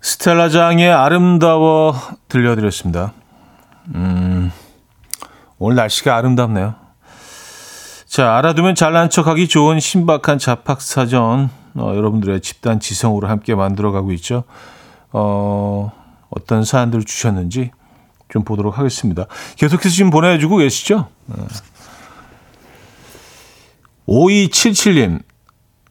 스텔라 0.01 0.49
장의 0.49 0.91
아름다워 0.91 1.95
들려드렸습니다. 2.29 3.13
음, 3.95 4.53
오늘 5.59 5.77
날씨가 5.77 6.17
아름답네요. 6.17 6.75
자, 8.07 8.37
알아두면 8.37 8.75
잘난 8.75 9.11
척하기 9.11 9.49
좋은 9.49 9.81
신박한 9.81 10.39
잡학사전 10.39 11.51
어, 11.75 11.93
여러분들의 11.95 12.41
집단 12.41 12.81
지성으로 12.81 13.29
함께 13.29 13.55
만들어가고 13.55 14.13
있죠. 14.13 14.45
어, 15.13 15.93
어떤 16.31 16.65
사안들을 16.65 17.05
주셨는지 17.05 17.71
좀 18.29 18.45
보도록 18.45 18.79
하겠습니다. 18.79 19.27
계속해서 19.57 19.89
지금 19.91 20.11
보내주고 20.11 20.57
계시죠? 20.59 21.09
네. 21.27 21.37
5277님, 24.07 25.21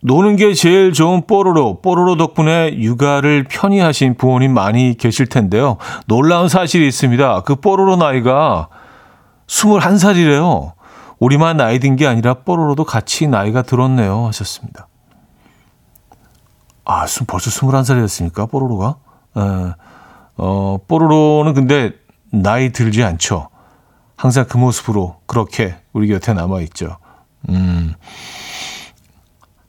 노는 0.01 0.35
게 0.37 0.53
제일 0.53 0.93
좋은 0.93 1.27
뽀로로, 1.27 1.81
뽀로로 1.81 2.17
덕분에 2.17 2.77
육아를 2.77 3.45
편히 3.49 3.79
하신 3.79 4.15
부모님 4.17 4.53
많이 4.53 4.95
계실 4.97 5.27
텐데요. 5.27 5.77
놀라운 6.07 6.49
사실이 6.49 6.87
있습니다. 6.87 7.41
그 7.43 7.55
뽀로로 7.55 7.95
나이가 7.97 8.69
21살이래요. 9.47 10.73
우리만 11.19 11.57
나이 11.57 11.79
든 11.79 11.95
게 11.95 12.05
아니라 12.05 12.35
뽀로로도 12.35 12.83
같이 12.83 13.27
나이가 13.27 13.61
들었네요. 13.63 14.27
하셨습니다. 14.27 14.87
아, 16.85 17.05
벌써 17.25 17.49
21살이었으니까, 17.49 18.49
뽀로로가? 18.49 18.95
에, 19.37 19.73
어, 20.37 20.77
뽀로로는 20.87 21.53
근데 21.53 21.91
나이 22.31 22.71
들지 22.71 23.03
않죠. 23.03 23.49
항상 24.15 24.45
그 24.47 24.57
모습으로 24.57 25.17
그렇게 25.25 25.75
우리 25.93 26.07
곁에 26.07 26.33
남아있죠. 26.33 26.97
음. 27.49 27.93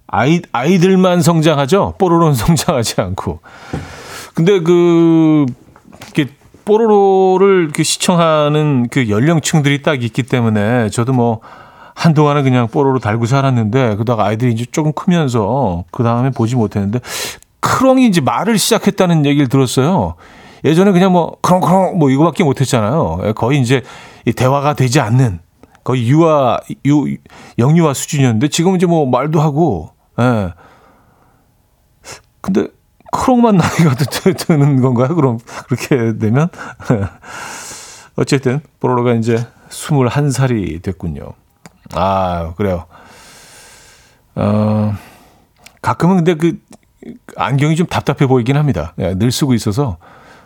아이, 0.06 0.42
아이들만 0.52 1.22
성장하죠? 1.22 1.94
뽀로로는 1.98 2.34
성장하지 2.36 3.00
않고. 3.00 3.40
근데 4.34 4.60
그, 4.60 5.46
이렇게 6.14 6.32
뽀로로를 6.68 7.70
그 7.72 7.82
시청하는 7.82 8.88
그 8.90 9.08
연령층들이 9.08 9.80
딱 9.80 10.02
있기 10.02 10.22
때문에 10.22 10.90
저도 10.90 11.14
뭐 11.14 11.40
한동안은 11.94 12.44
그냥 12.44 12.68
뽀로로 12.68 12.98
달고 12.98 13.24
살았는데 13.24 13.94
그러다가 13.94 14.26
아이들이 14.26 14.52
이제 14.52 14.66
조금 14.70 14.92
크면서 14.92 15.84
그 15.90 16.04
다음에 16.04 16.30
보지 16.30 16.56
못했는데 16.56 17.00
크롱이 17.60 18.06
이제 18.06 18.20
말을 18.20 18.58
시작했다는 18.58 19.24
얘기를 19.24 19.48
들었어요. 19.48 20.14
예전에 20.64 20.92
그냥 20.92 21.12
뭐 21.12 21.38
크롱크롱 21.40 21.98
뭐 21.98 22.10
이거밖에 22.10 22.44
못했잖아요. 22.44 23.32
거의 23.34 23.60
이제 23.60 23.82
대화가 24.36 24.74
되지 24.74 25.00
않는 25.00 25.40
거의 25.84 26.06
유아 26.06 26.58
유 26.84 27.16
영유아 27.58 27.94
수준이었는데 27.94 28.48
지금 28.48 28.76
이제 28.76 28.84
뭐 28.84 29.06
말도 29.06 29.40
하고 29.40 29.90
예. 30.20 30.52
근데 32.42 32.68
크롱만 33.12 33.56
나이가 33.56 33.94
드는 33.94 34.80
건가요? 34.80 35.14
그럼 35.14 35.38
그렇게 35.66 36.18
되면 36.18 36.48
어쨌든 38.16 38.60
뽀로로가 38.80 39.14
이제 39.14 39.46
21살이 39.70 40.82
됐군요. 40.82 41.32
아, 41.94 42.52
그래요. 42.56 42.86
어, 44.34 44.94
가끔은 45.80 46.16
근데 46.16 46.34
그 46.34 46.58
안경이 47.36 47.76
좀 47.76 47.86
답답해 47.86 48.26
보이긴 48.26 48.56
합니다. 48.56 48.94
예, 48.98 49.14
늘 49.14 49.32
쓰고 49.32 49.54
있어서 49.54 49.98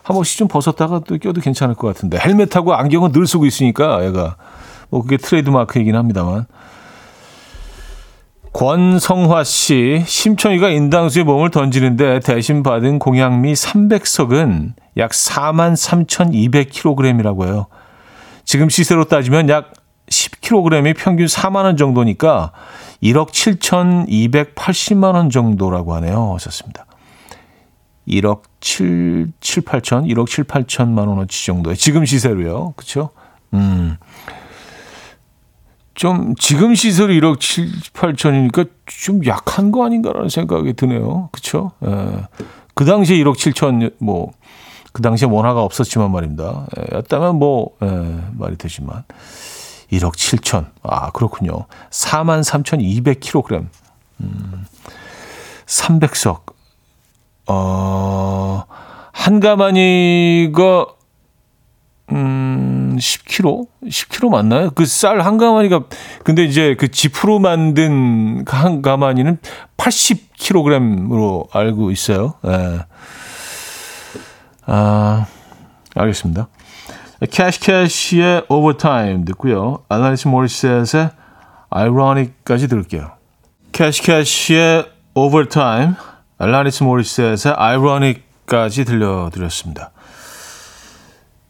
한 0.03 0.15
번씩 0.15 0.39
좀 0.39 0.49
벗었다가 0.49 1.01
또 1.07 1.17
껴도 1.19 1.41
괜찮을 1.41 1.75
것 1.75 1.87
같은데 1.89 2.19
헬멧하고 2.19 2.75
안경은 2.75 3.13
늘 3.13 3.27
쓰고 3.27 3.47
있으니까 3.47 4.05
얘가 4.05 4.37
뭐 4.91 5.03
그게 5.03 5.17
트레이드 5.17 5.49
마크이긴 5.49 5.97
합니다만 5.97 6.47
권성화 8.53 9.45
씨, 9.45 10.03
심청이가 10.07 10.69
인당수에 10.69 11.23
몸을 11.23 11.51
던지는데 11.51 12.21
대신 12.21 12.63
받은 12.63 12.99
공양미 12.99 13.55
300석은 13.55 14.75
약 14.99 15.11
4만 15.11 15.75
3,200kg이라고 15.75 17.47
해요. 17.47 17.67
지금 18.45 18.69
시세로 18.69 19.05
따지면 19.05 19.49
약 19.49 19.73
10kg이 20.11 20.95
평균 20.97 21.27
4만 21.27 21.65
원 21.65 21.77
정도니까 21.79 22.53
1억 23.03 23.31
7,280만 23.31 25.15
원 25.15 25.31
정도라고 25.31 25.95
하네요. 25.95 26.35
하셨습니다. 26.35 26.85
1억 28.07 28.43
7, 28.61 29.33
7, 29.41 29.63
8천, 29.63 30.07
1억 30.07 30.27
7, 30.27 30.45
8천만 30.45 31.09
원어치 31.09 31.47
정도에 31.47 31.75
지금 31.75 32.05
시세로요. 32.05 32.75
그렇죠? 32.77 33.11
음. 33.55 33.97
좀 35.95 36.35
지금 36.37 36.75
시설이 36.75 37.21
1억 37.21 37.41
7, 37.41 37.69
8천이니까 37.93 38.69
좀 38.87 39.25
약한 39.27 39.73
거 39.73 39.85
아닌가라는 39.85 40.29
생각이 40.29 40.73
드네요. 40.75 41.29
그렇죠? 41.33 41.73
예. 41.85 42.27
그 42.75 42.85
당시에 42.85 43.17
1억 43.19 43.35
7천 43.37 43.93
뭐 43.99 44.33
그 44.93 45.01
당시에 45.01 45.27
원화가 45.29 45.63
없었지만 45.63 46.13
말입니다. 46.13 46.67
예, 46.77 46.97
였다면 46.97 47.39
뭐 47.39 47.71
예, 47.83 48.21
말이 48.33 48.57
되지만 48.57 49.05
1억 49.91 50.13
7천. 50.13 50.67
아, 50.83 51.11
그렇군요. 51.11 51.67
4만 51.91 52.43
3,200kg. 52.43 53.67
음. 54.21 54.67
300석. 55.67 56.53
어, 57.49 58.65
한 59.13 59.41
가마니가 59.41 60.87
음, 62.13 62.82
10kg? 63.03 63.67
10kg 63.85 64.31
맞나요? 64.31 64.71
그 64.71 64.85
쌀 64.85 65.21
한 65.21 65.37
가마니가, 65.37 65.85
근데 66.25 66.45
이제 66.45 66.77
그 66.79 66.91
짚으로 66.91 67.39
만든 67.39 68.45
그 68.45 68.63
한 68.63 68.81
가마니는 68.83 69.39
80kg으로 69.77 71.49
알고 71.55 71.91
있어요. 71.91 72.35
예. 72.47 72.81
아, 74.67 75.27
알겠습니다. 75.95 76.49
캐시캐시의 77.31 78.47
Overtime 78.49 79.25
듣고요. 79.27 79.85
알라니스 79.89 80.27
모리셋의 80.29 81.11
Ironic까지 81.71 82.69
들을게요. 82.69 83.13
캐시캐시의 83.73 84.87
오버타임, 85.15 85.95
알라니스 86.39 86.83
모리셋의 86.83 87.55
아이러닉까지 87.57 88.85
들려드렸습니다. 88.85 89.92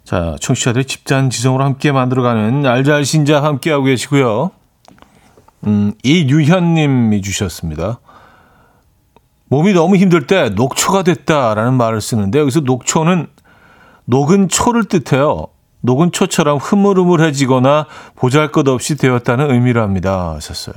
자, 0.05 0.37
청취자들이 0.41 0.85
집단 0.85 1.31
지성으로 1.31 1.65
함께 1.65 1.93
만들어가는 1.93 2.67
알잘신자 2.67 3.43
함께하고 3.43 3.85
계시고요. 3.85 4.51
음, 5.67 5.93
이유현님이 6.03 7.23
주셨습니다. 7.23 8.01
몸이 9.49 9.75
너무 9.75 9.97
힘들 9.97 10.27
때 10.27 10.49
녹초가 10.49 11.03
됐다라는 11.03 11.75
말을 11.75 12.01
쓰는데 12.01 12.39
여기서 12.41 12.61
녹초는 12.61 13.29
녹은 14.07 14.49
초를 14.49 14.85
뜻해요. 14.85 15.47
녹은 15.83 16.13
초처럼 16.13 16.59
흐물흐물해지거나 16.59 17.87
보잘것없이 18.17 18.97
되었다는 18.97 19.51
의미로 19.51 19.83
합니다. 19.83 20.35
하셨어요. 20.35 20.75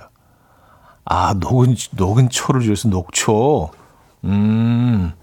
아, 1.05 1.33
녹은, 1.39 1.75
녹은 1.91 2.29
초를 2.29 2.61
줄여서 2.61 2.89
녹초. 2.89 3.69
음, 4.25 5.13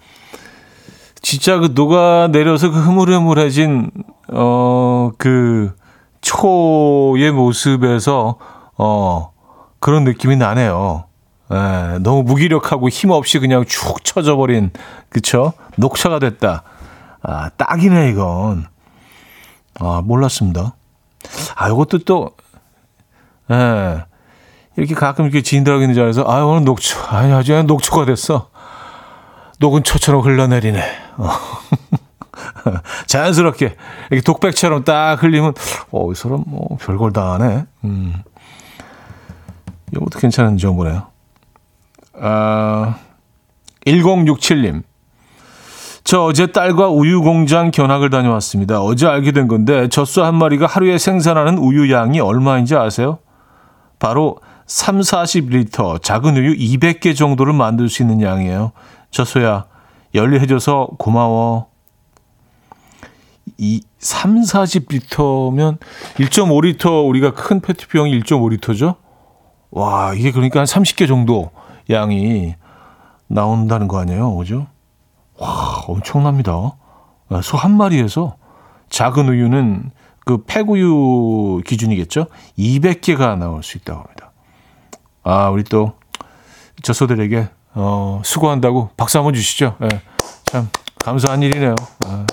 진짜 1.22 1.58
그 1.58 1.70
녹아 1.74 2.28
내려서 2.32 2.70
그 2.70 2.80
흐물흐물해진 2.80 3.90
어그 4.28 5.74
초의 6.20 7.30
모습에서 7.32 8.36
어 8.76 9.32
그런 9.78 10.04
느낌이 10.04 10.36
나네요. 10.36 11.04
예, 11.52 11.98
너무 12.00 12.22
무기력하고 12.22 12.88
힘없이 12.88 13.38
그냥 13.38 13.64
축 13.66 14.04
쳐져 14.04 14.36
버린 14.36 14.70
그쵸? 15.08 15.52
녹차가 15.76 16.18
됐다. 16.18 16.62
아, 17.22 17.50
딱이네 17.50 18.10
이건. 18.10 18.66
아, 19.78 20.02
몰랐습니다. 20.04 20.74
아, 21.54 21.68
이것도 21.68 21.98
또 22.00 22.30
예. 23.50 24.04
이렇게 24.76 24.94
가끔 24.94 25.26
이렇게 25.26 25.42
지인들하고 25.42 25.82
있는 25.82 25.94
자리에서 25.94 26.24
아, 26.26 26.42
오늘 26.44 26.64
녹초. 26.64 26.98
아, 27.10 27.18
아주 27.36 27.60
녹초가 27.62 28.06
됐어. 28.06 28.48
녹은 29.58 29.84
초처럼 29.84 30.22
흘러내리네. 30.22 31.01
어. 31.16 31.28
자연스럽게 33.06 33.76
이렇게 34.10 34.24
독백처럼 34.24 34.84
딱 34.84 35.22
흘리면 35.22 35.54
어, 35.90 36.12
이 36.12 36.14
사람 36.14 36.44
뭐 36.46 36.76
별걸 36.80 37.12
다 37.12 37.32
하네. 37.34 37.64
음. 37.84 38.14
이것도 39.92 40.18
괜찮은 40.18 40.56
정보네요. 40.58 41.06
아, 42.20 42.96
1067님. 43.86 44.82
저 46.04 46.24
어제 46.24 46.46
딸과 46.46 46.88
우유 46.88 47.22
공장 47.22 47.70
견학을 47.70 48.10
다녀왔습니다. 48.10 48.82
어제 48.82 49.06
알게 49.06 49.32
된 49.32 49.46
건데 49.46 49.88
젖소 49.88 50.24
한 50.24 50.34
마리가 50.34 50.66
하루에 50.66 50.98
생산하는 50.98 51.58
우유 51.58 51.92
양이 51.92 52.18
얼마인지 52.18 52.74
아세요? 52.74 53.18
바로 53.98 54.38
3, 54.66 55.00
40리터 55.00 56.02
작은 56.02 56.36
우유 56.36 56.56
200개 56.56 57.16
정도를 57.16 57.52
만들 57.52 57.88
수 57.88 58.02
있는 58.02 58.20
양이에요. 58.20 58.72
저소야, 59.10 59.66
열일해줘서 60.14 60.90
고마워. 60.98 61.70
이 63.58 63.82
3, 63.98 64.42
40리터면 64.42 65.78
1.5리터 66.16 67.08
우리가 67.08 67.32
큰 67.32 67.60
페트병이 67.60 68.20
1.5리터죠? 68.20 68.96
와, 69.70 70.14
이게 70.14 70.32
그러니까 70.32 70.60
한 70.60 70.66
30개 70.66 71.06
정도 71.06 71.50
양이 71.90 72.54
나온다는 73.26 73.88
거 73.88 73.98
아니에요? 73.98 74.36
그죠? 74.36 74.66
와, 75.38 75.82
엄청납니다. 75.86 76.52
아, 77.28 77.40
소한 77.42 77.76
마리에서 77.76 78.36
작은 78.90 79.28
우유는 79.28 79.90
그 80.24 80.44
폐구유 80.44 81.62
기준이겠죠? 81.66 82.26
200개가 82.58 83.38
나올 83.38 83.62
수 83.62 83.78
있다고 83.78 84.00
합니다. 84.00 84.32
아, 85.24 85.48
우리 85.48 85.64
또 85.64 85.94
저소들에게 86.82 87.48
어, 87.74 88.20
수고한다고 88.24 88.90
박수 88.96 89.18
한번 89.18 89.34
주시죠. 89.34 89.76
예, 89.82 89.88
참 90.44 90.68
감사한 90.98 91.42
일이네요. 91.42 91.74
예, 92.06 92.26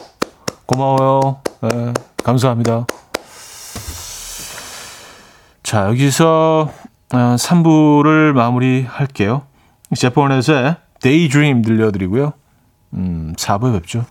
고마워요. 0.66 1.42
예, 1.64 1.94
감사합니다. 2.24 2.86
자, 5.64 5.86
여기서 5.88 6.70
어, 7.14 7.18
3부를 7.18 8.34
마무리할게요. 8.34 9.44
제포넷의 9.96 10.76
Daydream 11.02 11.62
들려드리고요. 11.64 12.34
음, 12.94 13.34
4부에 13.38 13.74
뵙죠. 13.74 14.06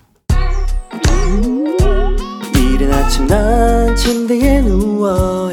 이른 2.55 2.93
아침 2.93 3.27
난 3.27 3.95
침대에 3.97 4.61
누워 4.63 5.53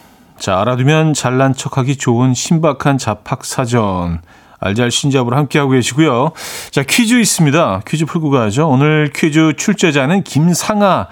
자, 0.41 0.59
알아두면 0.59 1.13
잘난 1.13 1.53
척하기 1.53 1.97
좋은 1.97 2.33
신박한 2.33 2.97
잡학 2.97 3.45
사전. 3.45 4.21
알잘 4.59 4.89
신잡으로 4.89 5.37
함께하고 5.37 5.69
계시고요. 5.73 6.31
자, 6.71 6.81
퀴즈 6.81 7.13
있습니다. 7.19 7.81
퀴즈 7.87 8.05
풀고 8.05 8.31
가야죠. 8.31 8.67
오늘 8.67 9.11
퀴즈 9.13 9.53
출제자는 9.55 10.23
김상아 10.23 11.09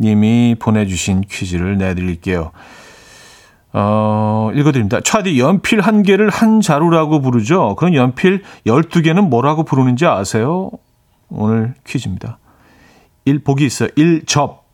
님이 0.00 0.56
보내주신 0.58 1.24
퀴즈를 1.30 1.76
내드릴게요. 1.76 2.52
어, 3.74 4.50
읽어드립니다. 4.54 5.02
차디 5.02 5.38
연필 5.38 5.82
한 5.82 6.02
개를 6.02 6.30
한 6.30 6.62
자루라고 6.62 7.20
부르죠. 7.20 7.76
그럼 7.76 7.94
연필 7.94 8.42
12개는 8.66 9.28
뭐라고 9.28 9.64
부르는지 9.64 10.06
아세요? 10.06 10.70
오늘 11.28 11.74
퀴즈입니다. 11.86 12.38
1, 13.26 13.44
보기 13.44 13.66
있어요. 13.66 13.90
1, 13.96 14.24
접. 14.24 14.64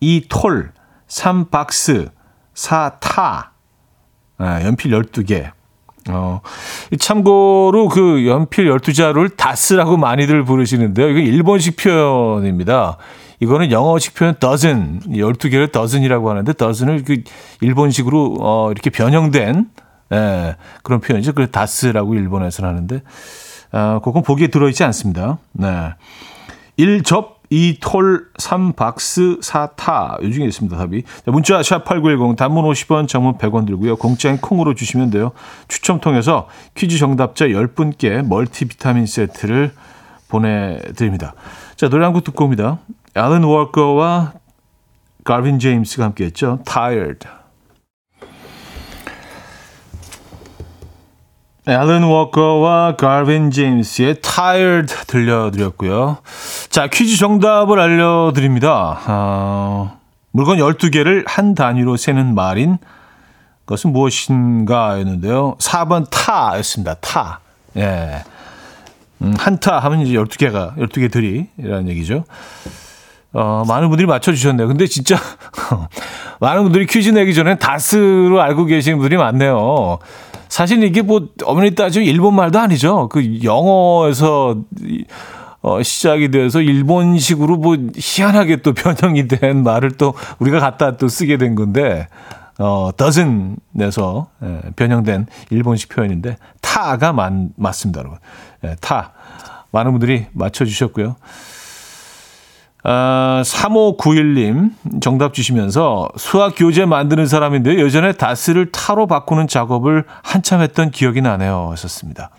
2, 0.00 0.26
톨. 0.28 0.72
3, 1.08 1.48
박스. 1.48 2.10
4, 2.56 2.98
타. 3.00 3.52
아, 4.38 4.62
연필 4.64 4.90
12개. 4.90 5.52
어, 6.08 6.40
참고로 6.98 7.88
그 7.88 8.26
연필 8.26 8.68
12자루를 8.70 9.36
다스라고 9.36 9.96
많이들 9.96 10.44
부르시는데요. 10.44 11.08
이거 11.08 11.18
일본식 11.18 11.76
표현입니다. 11.76 12.96
이거는 13.40 13.70
영어식 13.70 14.14
표현 14.14 14.36
dozen, 14.38 15.00
12개를 15.00 15.70
dozen이라고 15.70 16.30
하는데 16.30 16.52
dozen을 16.52 17.04
그 17.04 17.22
일본식으로 17.60 18.36
어, 18.40 18.70
이렇게 18.70 18.90
변형된 18.90 19.68
예, 20.12 20.56
그런 20.82 21.00
표현이죠. 21.00 21.32
그래서 21.32 21.50
다스라고 21.50 22.14
일본에서는 22.14 22.70
하는데 22.70 23.02
아, 23.72 24.00
그건 24.02 24.22
보기에 24.22 24.46
들어있지 24.46 24.84
않습니다. 24.84 25.38
네. 25.52 25.92
1접 26.78 27.35
2톨 27.50 28.32
3박스 28.38 29.40
4타 29.42 30.22
요 30.22 30.30
중에 30.32 30.46
있습니다. 30.46 30.76
답이. 30.76 31.02
문자 31.26 31.60
샵8910 31.60 32.36
단문 32.36 32.64
50원 32.64 33.08
장문 33.08 33.38
100원 33.38 33.66
들고요. 33.66 33.96
공짜인 33.96 34.38
콩으로 34.38 34.74
주시면 34.74 35.10
돼요. 35.10 35.32
추첨 35.68 36.00
통해서 36.00 36.48
퀴즈 36.74 36.98
정답자 36.98 37.46
10분께 37.46 38.26
멀티비타민 38.26 39.06
세트를 39.06 39.72
보내드립니다. 40.28 41.34
자 41.76 41.88
노래 41.88 42.04
한 42.04 42.12
곡 42.12 42.24
듣고 42.24 42.44
옵니다. 42.44 42.78
앨런 43.14 43.44
워커와 43.44 44.32
가빈 45.24 45.58
제임스가 45.58 46.04
함께했죠. 46.04 46.60
Tired. 46.64 47.26
앨런 51.68 52.04
워커와 52.04 52.94
가빈 52.94 53.50
제임스의 53.50 54.20
Tired 54.20 54.94
들려드렸고요. 55.08 56.18
자, 56.70 56.86
퀴즈 56.86 57.16
정답을 57.16 57.80
알려드립니다. 57.80 59.00
어, 59.08 59.98
물건 60.30 60.58
12개를 60.58 61.24
한 61.26 61.56
단위로 61.56 61.96
세는 61.96 62.36
말인 62.36 62.78
것은 63.66 63.92
무엇인가 63.92 65.00
였는데요. 65.00 65.56
4번 65.58 66.06
타였습니다. 66.08 66.94
타. 67.00 67.40
예. 67.76 68.22
음, 69.22 69.34
한타 69.36 69.80
하면 69.80 70.02
이제 70.02 70.16
12개가, 70.16 70.76
12개들이, 70.76 71.48
이라는 71.58 71.88
얘기죠. 71.88 72.24
어, 73.32 73.64
많은 73.66 73.88
분들이 73.88 74.06
맞춰주셨네요. 74.06 74.68
근데 74.68 74.86
진짜, 74.86 75.16
많은 76.38 76.62
분들이 76.62 76.86
퀴즈 76.86 77.08
내기 77.08 77.34
전에 77.34 77.58
다스로 77.58 78.40
알고 78.40 78.66
계시는 78.66 78.98
분들이 78.98 79.16
많네요. 79.16 79.98
사실 80.48 80.82
이게 80.84 81.02
뭐 81.02 81.28
어머니 81.44 81.74
따지면 81.74 82.06
일본 82.08 82.34
말도 82.34 82.58
아니죠. 82.58 83.08
그 83.08 83.42
영어에서 83.42 84.56
어, 85.62 85.82
시작이 85.82 86.30
돼서 86.30 86.60
일본식으로 86.60 87.56
뭐 87.56 87.76
희한하게 87.96 88.56
또 88.62 88.72
변형이 88.74 89.26
된 89.26 89.62
말을 89.62 89.92
또 89.92 90.14
우리가 90.38 90.60
갖다 90.60 90.96
또 90.96 91.08
쓰게 91.08 91.38
된 91.38 91.54
건데 91.54 92.06
어, 92.58 92.90
doesn't,에서 92.96 94.28
예, 94.42 94.60
변형된 94.76 95.26
일본식 95.50 95.90
표현인데 95.90 96.36
타가 96.62 97.12
맞, 97.12 97.32
맞습니다, 97.56 98.00
여러분. 98.00 98.18
예, 98.64 98.76
타. 98.80 99.12
많은 99.72 99.90
분들이 99.90 100.26
맞춰주셨고요. 100.32 101.16
아, 102.88 103.42
3591님 103.44 104.70
정답 105.02 105.34
주시면서 105.34 106.08
수학 106.16 106.54
교재 106.56 106.84
만드는 106.84 107.26
사람인데 107.26 107.80
예전에 107.80 108.12
다스를 108.12 108.70
타로 108.70 109.08
바꾸는 109.08 109.48
작업을 109.48 110.04
한참 110.22 110.60
했던 110.60 110.92
기억이 110.92 111.20
나네요. 111.20 111.70
하셨습니다. 111.72 112.30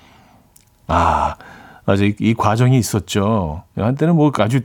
아, 0.87 1.35
맞아. 1.83 2.05
이, 2.05 2.15
이 2.21 2.33
과정이 2.33 2.77
있었죠. 2.77 3.63
한때는 3.75 4.15
뭐 4.15 4.31
아주 4.39 4.61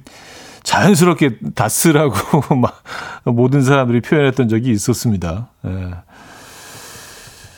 자연스럽게 0.62 1.38
다스라고 1.56 2.54
막 2.54 2.80
모든 3.24 3.62
사람들이 3.62 4.02
표현했던 4.02 4.48
적이 4.48 4.70
있었습니다. 4.70 5.48
예. 5.66 5.90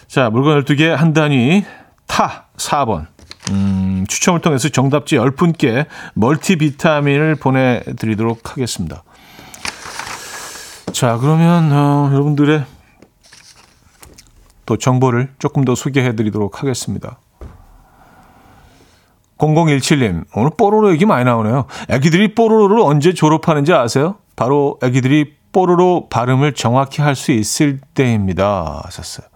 자, 0.06 0.30
물건 0.30 0.64
12개 0.64 0.88
한 0.88 1.12
단위 1.12 1.66
타 2.06 2.46
4번. 2.56 3.04
음, 3.50 4.04
추첨을 4.08 4.40
통해서 4.40 4.68
정답지 4.68 5.16
10분께 5.16 5.86
멀티비타민을 6.14 7.36
보내드리도록 7.36 8.52
하겠습니다. 8.52 9.02
자, 10.92 11.18
그러면, 11.18 11.72
어, 11.72 12.10
여러분들의 12.12 12.64
또 14.66 14.76
정보를 14.76 15.30
조금 15.38 15.64
더 15.64 15.74
소개해 15.74 16.16
드리도록 16.16 16.62
하겠습니다. 16.62 17.18
0017님, 19.38 20.24
오늘 20.34 20.50
뽀로로 20.56 20.92
얘기 20.92 21.04
많이 21.04 21.24
나오네요. 21.24 21.66
애기들이 21.90 22.34
뽀로로를 22.34 22.80
언제 22.80 23.12
졸업하는지 23.12 23.72
아세요? 23.72 24.16
바로 24.36 24.78
애기들이 24.82 25.34
뽀로로 25.52 26.08
발음을 26.08 26.54
정확히 26.54 27.02
할 27.02 27.14
수 27.14 27.32
있을 27.32 27.80
때입니다. 27.94 28.80
하셨어요. 28.84 29.26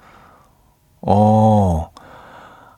어, 1.02 1.90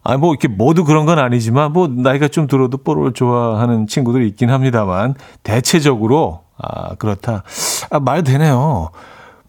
아니, 0.03 0.19
뭐, 0.19 0.33
이렇게 0.33 0.49
모두 0.49 0.85
그런 0.85 1.05
건 1.07 1.19
아니지만, 1.19 1.73
뭐, 1.73 1.89
나이가 1.89 2.29
좀 2.29 2.47
들어도 2.47 2.79
뽀로를 2.79 3.13
좋아하는 3.13 3.87
친구들이 3.87 4.29
있긴 4.29 4.51
합니다만, 4.51 5.15
대체적으로, 5.43 6.41
아, 6.57 6.95
그렇다. 6.95 7.43
아, 7.91 8.01
말 8.01 8.23
되네요. 8.23 8.91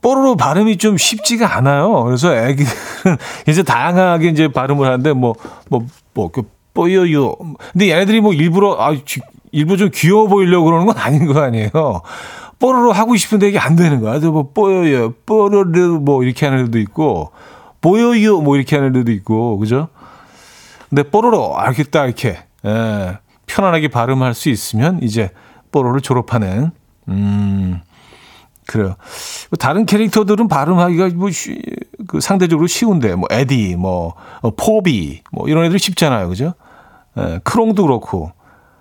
뽀로로 0.01 0.35
발음이 0.35 0.77
좀 0.77 0.97
쉽지가 0.97 1.57
않아요. 1.57 2.03
그래서 2.03 2.35
애기들은 2.35 3.17
이제 3.47 3.63
다양하게 3.63 4.29
이제 4.29 4.47
발음을 4.49 4.85
하는데, 4.85 5.13
뭐, 5.13 5.35
뭐, 5.69 5.85
뭐, 6.13 6.31
그, 6.31 6.43
뽀요요. 6.73 7.35
근데 7.73 7.89
얘네들이 7.89 8.21
뭐 8.21 8.33
일부러, 8.33 8.77
아, 8.79 8.95
일부러 9.51 9.77
좀 9.77 9.89
귀여워 9.93 10.27
보이려고 10.27 10.65
그러는 10.65 10.85
건 10.85 10.97
아닌 10.97 11.25
거 11.25 11.41
아니에요. 11.41 11.71
뽀로로 12.59 12.91
하고 12.91 13.15
싶은데 13.15 13.49
이게 13.49 13.59
안 13.59 13.75
되는 13.75 13.99
거야. 13.99 14.11
그래서 14.11 14.31
뭐, 14.31 14.51
뽀요요, 14.53 15.13
뽀로르 15.25 15.99
뭐 16.01 16.23
이렇게 16.23 16.45
하는 16.45 16.59
애들도 16.59 16.79
있고, 16.79 17.31
뽀요요 17.81 18.41
뭐 18.41 18.55
이렇게 18.55 18.75
하는 18.75 18.89
애들도 18.91 19.11
있고, 19.11 19.57
그죠? 19.57 19.89
근데 20.91 21.03
뽀로로 21.03 21.57
아, 21.57 21.71
이렇게 21.71 22.37
예, 22.65 23.17
편안하게 23.47 23.87
발음할 23.87 24.33
수 24.33 24.49
있으면 24.49 24.99
이제 25.01 25.31
뽀로를 25.71 26.01
졸업하는 26.01 26.71
음 27.07 27.81
그래요. 28.67 28.95
다른 29.57 29.85
캐릭터들은 29.85 30.49
발음하기가 30.49 31.09
뭐 31.15 31.31
쉬, 31.31 31.61
그 32.07 32.19
상대적으로 32.19 32.67
쉬운데 32.67 33.15
뭐 33.15 33.27
에디, 33.31 33.77
뭐 33.77 34.15
어, 34.41 34.51
포비, 34.51 35.23
뭐 35.31 35.47
이런 35.47 35.65
애들 35.65 35.79
쉽잖아요, 35.79 36.27
그죠? 36.27 36.53
에, 37.17 37.39
크롱도 37.43 37.83
그렇고. 37.83 38.31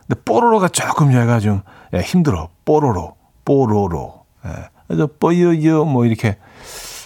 근데 0.07 0.21
뽀로로가 0.25 0.69
조금 0.69 1.13
얘가 1.13 1.39
좀 1.39 1.63
예, 1.95 2.01
힘들어. 2.01 2.49
뽀로로, 2.65 3.15
뽀로로. 3.45 4.25
예. 4.47 4.51
그래서 4.89 5.09
뽀요요 5.21 5.85
뭐 5.85 6.05
이렇게 6.05 6.39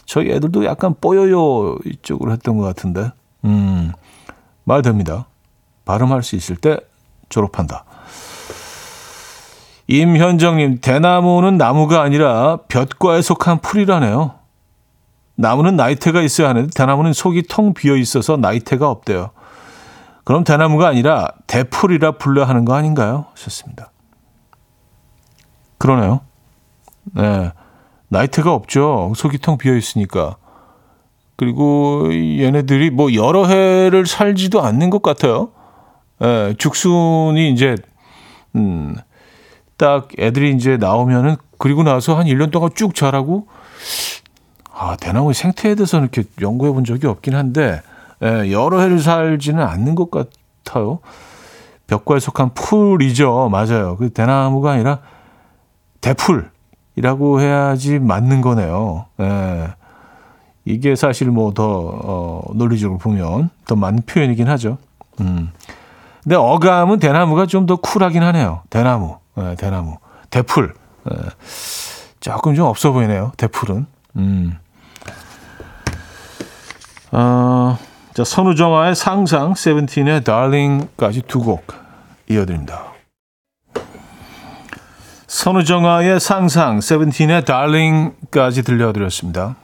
저희 0.06 0.30
애들도 0.30 0.64
약간 0.64 0.94
뽀요요 0.98 1.76
이쪽으로 1.84 2.32
했던 2.32 2.56
것 2.56 2.64
같은데, 2.64 3.10
음, 3.44 3.92
말 4.64 4.82
됩니다. 4.82 5.26
발음할 5.84 6.22
수 6.22 6.36
있을 6.36 6.56
때 6.56 6.78
졸업한다. 7.28 7.84
임현정님, 9.86 10.80
대나무는 10.80 11.58
나무가 11.58 12.00
아니라 12.02 12.56
볕과에 12.68 13.20
속한 13.20 13.60
풀이라네요. 13.60 14.34
나무는 15.36 15.76
나이테가 15.76 16.22
있어야 16.22 16.48
하는데 16.48 16.70
대나무는 16.74 17.12
속이 17.12 17.44
텅 17.48 17.74
비어 17.74 17.96
있어서 17.96 18.36
나이테가 18.36 18.88
없대요. 18.88 19.30
그럼 20.24 20.44
대나무가 20.44 20.88
아니라 20.88 21.28
대풀이라 21.46 22.12
불러야 22.12 22.48
하는 22.48 22.64
거 22.64 22.74
아닌가요? 22.74 23.26
하셨습니다. 23.32 23.90
그러네요. 25.76 26.20
네. 27.12 27.52
나이테가 28.08 28.54
없죠. 28.54 29.12
속이 29.14 29.38
텅 29.38 29.58
비어 29.58 29.74
있으니까. 29.76 30.36
그리고 31.36 32.08
얘네들이 32.12 32.90
뭐 32.90 33.14
여러 33.14 33.46
해를 33.46 34.06
살지도 34.06 34.62
않는 34.62 34.90
것 34.90 35.02
같아요. 35.02 35.50
예, 36.22 36.54
죽순이 36.56 37.50
이제, 37.50 37.74
음, 38.54 38.96
딱 39.76 40.08
애들이 40.18 40.54
이제 40.54 40.76
나오면은 40.76 41.36
그리고 41.58 41.82
나서 41.82 42.16
한 42.16 42.26
1년 42.26 42.50
동안 42.50 42.70
쭉 42.74 42.94
자라고 42.94 43.48
아, 44.72 44.96
대나무 44.96 45.32
생태에 45.32 45.74
대해서 45.74 45.98
이렇게 45.98 46.24
연구해 46.40 46.72
본 46.72 46.84
적이 46.84 47.06
없긴 47.06 47.34
한데 47.34 47.80
예, 48.22 48.52
여러 48.52 48.80
해를 48.80 48.98
살지는 49.00 49.62
않는 49.62 49.94
것 49.94 50.10
같아요. 50.10 51.00
벽과에 51.86 52.18
속한 52.18 52.54
풀이죠. 52.54 53.48
맞아요. 53.50 53.96
그 53.96 54.10
대나무가 54.10 54.72
아니라 54.72 55.00
대풀이라고 56.00 57.40
해야지 57.40 57.98
맞는 57.98 58.40
거네요. 58.40 59.06
예. 59.20 59.68
이게 60.64 60.96
사실 60.96 61.28
뭐더 61.30 61.62
어, 61.66 62.42
논리적으로 62.54 62.98
보면 62.98 63.50
더 63.66 63.76
맞는 63.76 64.02
표현이긴 64.06 64.48
하죠. 64.48 64.78
음. 65.20 65.50
근데 66.22 66.36
어감은 66.36 67.00
대나무가 67.00 67.46
좀 67.46 67.66
더 67.66 67.76
쿨하긴 67.76 68.22
하네요. 68.22 68.62
대나무. 68.70 69.18
네, 69.36 69.54
대나무. 69.56 69.98
대풀. 70.30 70.72
네. 71.04 71.12
조금 72.20 72.54
좀 72.54 72.66
없어 72.66 72.92
보이네요. 72.92 73.32
대풀은. 73.36 73.86
음. 74.16 74.58
어, 77.12 77.78
자, 78.14 78.24
선우정아의 78.24 78.94
상상, 78.94 79.54
세븐틴의 79.54 80.24
달링까지 80.24 81.22
두 81.22 81.40
곡 81.40 81.66
이어드립니다. 82.30 82.84
선우정아의 85.26 86.20
상상, 86.20 86.80
세븐틴의 86.80 87.44
달링까지 87.44 88.62
들려드렸습니다. 88.62 89.56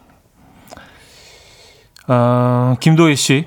어, 2.12 2.74
김도희 2.80 3.14
씨, 3.14 3.46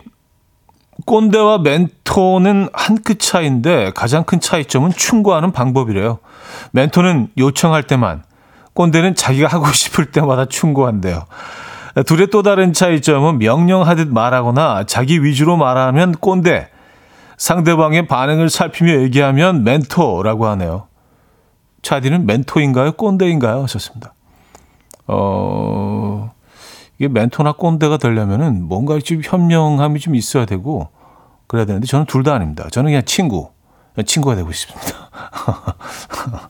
꼰대와 1.06 1.58
멘토는 1.60 2.70
한 2.72 3.04
끗 3.04 3.20
차이인데 3.20 3.92
가장 3.94 4.24
큰 4.24 4.40
차이점은 4.40 4.92
충고하는 4.92 5.52
방법이래요. 5.52 6.20
멘토는 6.72 7.28
요청할 7.38 7.84
때만, 7.84 8.24
꼰대는 8.74 9.16
자기가 9.16 9.50
하고 9.50 9.66
싶을 9.74 10.12
때마다 10.12 10.46
충고한대요. 10.46 11.26
둘의 12.06 12.28
또 12.28 12.42
다른 12.42 12.72
차이점은 12.74 13.38
명령하듯 13.40 14.08
말하거나 14.08 14.86
자기 14.86 15.24
위주로 15.24 15.58
말하면 15.58 16.14
꼰대, 16.14 16.70
상대방의 17.38 18.08
반응을 18.08 18.50
살피며 18.50 19.02
얘기하면 19.02 19.64
멘토라고 19.66 20.48
하네요. 20.48 20.88
차디는 21.82 22.26
멘토인가요? 22.26 22.94
꼰대인가요? 22.94 23.64
하셨습니다. 23.64 24.14
어, 25.08 26.33
이게 27.04 27.10
멘토나 27.10 27.52
꼰대가 27.52 27.98
되려면은 27.98 28.64
뭔가 28.64 28.98
좀 29.00 29.20
현명함이 29.22 30.00
좀 30.00 30.16
있어야 30.16 30.46
되고 30.46 30.88
그래야 31.48 31.66
되는데 31.66 31.86
저는 31.86 32.06
둘 32.06 32.24
다 32.24 32.34
아닙니다. 32.34 32.66
저는 32.72 32.92
그냥 32.92 33.04
친구, 33.06 33.50
그냥 33.94 34.06
친구가 34.06 34.38
되고 34.38 34.50
싶습니다. 34.54 35.10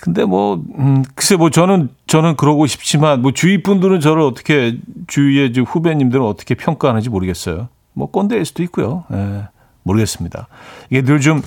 근데 0.00 0.24
뭐, 0.24 0.62
음, 0.78 1.02
글쎄 1.16 1.34
뭐 1.34 1.50
저는, 1.50 1.88
저는 2.06 2.36
그러고 2.36 2.68
싶지만 2.68 3.22
뭐 3.22 3.32
주위 3.32 3.60
분들은 3.60 3.98
저를 3.98 4.22
어떻게, 4.22 4.78
주위의 5.08 5.52
후배님들은 5.66 6.24
어떻게 6.24 6.54
평가하는지 6.54 7.10
모르겠어요. 7.10 7.68
뭐 7.92 8.08
꼰대일 8.12 8.44
수도 8.44 8.62
있고요. 8.62 9.02
예, 9.12 9.48
모르겠습니다. 9.82 10.46
이게 10.90 11.02
늘 11.02 11.18
좀, 11.20 11.42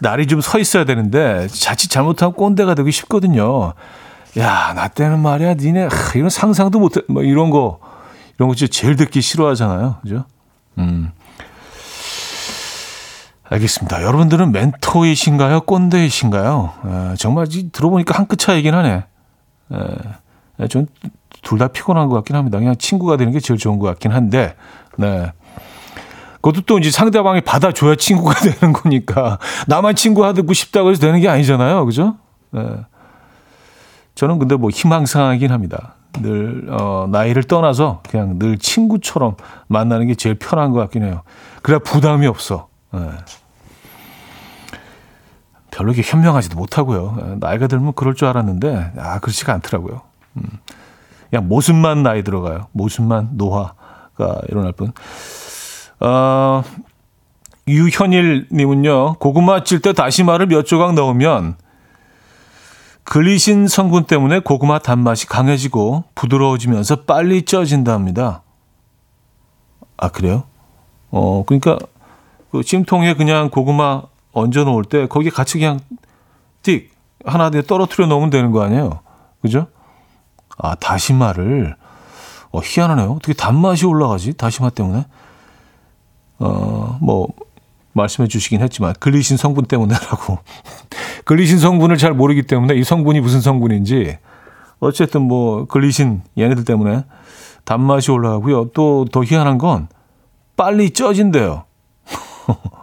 날이 0.00 0.28
좀 0.28 0.40
서 0.40 0.60
있어야 0.60 0.84
되는데 0.84 1.48
자칫 1.48 1.88
잘못하면 1.90 2.34
꼰대가 2.34 2.76
되기 2.76 2.92
쉽거든요. 2.92 3.72
야, 4.38 4.72
나 4.74 4.88
때는 4.88 5.20
말이야, 5.20 5.54
니네, 5.54 5.84
하, 5.84 5.88
이런 6.14 6.30
상상도 6.30 6.78
못 6.80 6.96
해, 6.96 7.02
뭐 7.08 7.22
이런 7.22 7.50
거, 7.50 7.78
이런 8.38 8.48
거 8.48 8.54
진짜 8.54 8.70
제일 8.70 8.96
듣기 8.96 9.20
싫어하잖아요. 9.20 9.96
그죠? 10.02 10.24
음. 10.78 11.10
알겠습니다. 13.50 14.02
여러분들은 14.02 14.50
멘토이신가요? 14.52 15.60
꼰대이신가요? 15.62 16.72
에, 17.12 17.14
정말 17.16 17.46
들어보니까 17.72 18.16
한 18.18 18.26
끗 18.26 18.38
차이긴 18.38 18.74
하네. 18.74 19.04
전둘 20.70 21.58
다 21.58 21.68
피곤한 21.68 22.08
것 22.08 22.14
같긴 22.16 22.34
합니다. 22.36 22.58
그냥 22.58 22.76
친구가 22.78 23.18
되는 23.18 23.32
게 23.32 23.40
제일 23.40 23.58
좋은 23.58 23.78
것 23.78 23.86
같긴 23.88 24.12
한데, 24.12 24.54
네. 24.96 25.30
그것도 26.36 26.62
또 26.62 26.78
이제 26.78 26.90
상대방이 26.90 27.42
받아줘야 27.42 27.94
친구가 27.96 28.34
되는 28.40 28.72
거니까, 28.72 29.38
나만 29.66 29.94
친구 29.96 30.24
하고 30.24 30.52
싶다고 30.54 30.90
해서 30.90 31.00
되는 31.02 31.20
게 31.20 31.28
아니잖아요. 31.28 31.84
그죠? 31.84 32.16
네. 32.52 32.62
저는 34.22 34.38
근데 34.38 34.54
뭐 34.54 34.70
희망사항이긴 34.70 35.50
합니다. 35.50 35.94
늘, 36.20 36.68
어, 36.70 37.08
나이를 37.10 37.42
떠나서 37.42 38.02
그냥 38.08 38.38
늘 38.38 38.56
친구처럼 38.56 39.34
만나는 39.66 40.06
게 40.06 40.14
제일 40.14 40.36
편한 40.36 40.70
것 40.70 40.78
같긴 40.78 41.02
해요. 41.02 41.22
그래야 41.60 41.80
부담이 41.80 42.28
없어. 42.28 42.68
네. 42.92 43.00
별로 45.72 45.92
이렇게 45.92 46.08
현명하지도 46.08 46.56
못하고요. 46.56 47.38
나이가 47.40 47.66
들면 47.66 47.94
그럴 47.96 48.14
줄 48.14 48.28
알았는데, 48.28 48.92
아, 48.96 49.18
그렇지가 49.18 49.54
않더라고요. 49.54 50.02
음. 50.36 50.42
그냥 51.28 51.48
모습만 51.48 52.04
나이 52.04 52.22
들어가요. 52.22 52.68
모습만 52.70 53.30
노화가 53.32 54.42
일어날 54.50 54.70
뿐. 54.70 54.92
어, 55.98 56.62
유현일님은요, 57.66 59.14
고구마 59.14 59.64
찔 59.64 59.80
때 59.80 59.92
다시마를 59.92 60.46
몇 60.46 60.64
조각 60.64 60.94
넣으면 60.94 61.56
글리신 63.04 63.68
성분 63.68 64.04
때문에 64.04 64.40
고구마 64.40 64.78
단맛이 64.78 65.26
강해지고 65.26 66.04
부드러워지면서 66.14 67.04
빨리 67.04 67.42
쪄진답니다. 67.42 68.42
아, 69.96 70.08
그래요? 70.08 70.44
어, 71.10 71.44
그러니까 71.46 71.78
그 72.50 72.62
찜통에 72.62 73.14
그냥 73.14 73.50
고구마 73.50 74.02
얹어 74.32 74.64
놓을 74.64 74.84
때 74.84 75.06
거기에 75.06 75.30
같이 75.30 75.58
그냥 75.58 75.80
띡 76.62 76.88
하나 77.24 77.50
떨어뜨려 77.50 78.06
놓으면 78.06 78.30
되는 78.30 78.50
거 78.50 78.62
아니에요? 78.62 79.00
그죠? 79.40 79.66
아, 80.58 80.74
다시마를 80.74 81.76
어, 82.50 82.60
희한하네요. 82.62 83.12
어떻게 83.12 83.32
단맛이 83.32 83.86
올라가지? 83.86 84.34
다시마 84.34 84.70
때문에? 84.70 85.06
어, 86.38 86.98
뭐 87.00 87.28
말씀해 87.92 88.28
주시긴 88.28 88.60
했지만 88.62 88.94
글리신 88.98 89.36
성분 89.36 89.64
때문에라고. 89.66 90.38
글리신 91.24 91.58
성분을 91.58 91.96
잘 91.98 92.12
모르기 92.12 92.42
때문에 92.42 92.74
이 92.74 92.84
성분이 92.84 93.20
무슨 93.20 93.40
성분인지 93.40 94.18
어쨌든 94.80 95.22
뭐 95.22 95.66
글리신 95.66 96.22
얘네들 96.36 96.64
때문에 96.64 97.04
단맛이 97.64 98.10
올라가고요. 98.10 98.70
또 98.70 99.04
더 99.10 99.22
희한한 99.22 99.58
건 99.58 99.88
빨리 100.56 100.90
쪄진대요. 100.90 101.64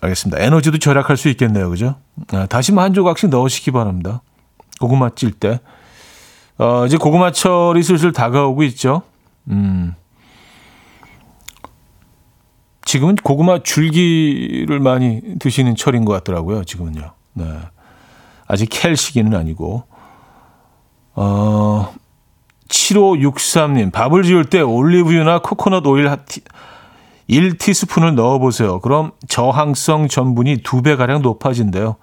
알겠습니다. 0.00 0.42
에너지도 0.42 0.78
절약할 0.78 1.16
수 1.18 1.28
있겠네요. 1.28 1.68
그죠? 1.68 1.96
아, 2.32 2.46
다시마 2.46 2.82
한 2.82 2.94
조각씩 2.94 3.28
넣으시기 3.28 3.70
바랍니다. 3.70 4.22
고구마 4.80 5.10
찔 5.10 5.32
때. 5.32 5.60
어, 6.56 6.86
이제 6.86 6.96
고구마철이 6.96 7.82
슬슬 7.82 8.12
다가오고 8.12 8.62
있죠. 8.64 9.02
음. 9.50 9.94
지금은 12.90 13.14
고구마 13.14 13.60
줄기를 13.62 14.80
많이 14.80 15.20
드시는 15.38 15.76
철인 15.76 16.04
것 16.04 16.12
같더라고요. 16.14 16.64
지금은요. 16.64 17.12
네. 17.34 17.44
아직 18.48 18.66
캘 18.68 18.96
시기는 18.96 19.32
아니고. 19.32 19.84
어, 21.14 21.94
7563님, 22.66 23.92
밥을 23.92 24.24
지을 24.24 24.46
때 24.46 24.60
올리브유나 24.60 25.38
코코넛 25.38 25.86
오일 25.86 26.10
1티스푼을 27.28 28.14
넣어보세요. 28.14 28.80
그럼 28.80 29.12
저항성 29.28 30.08
전분이 30.08 30.62
두 30.64 30.82
배가량 30.82 31.22
높아진대요. 31.22 31.94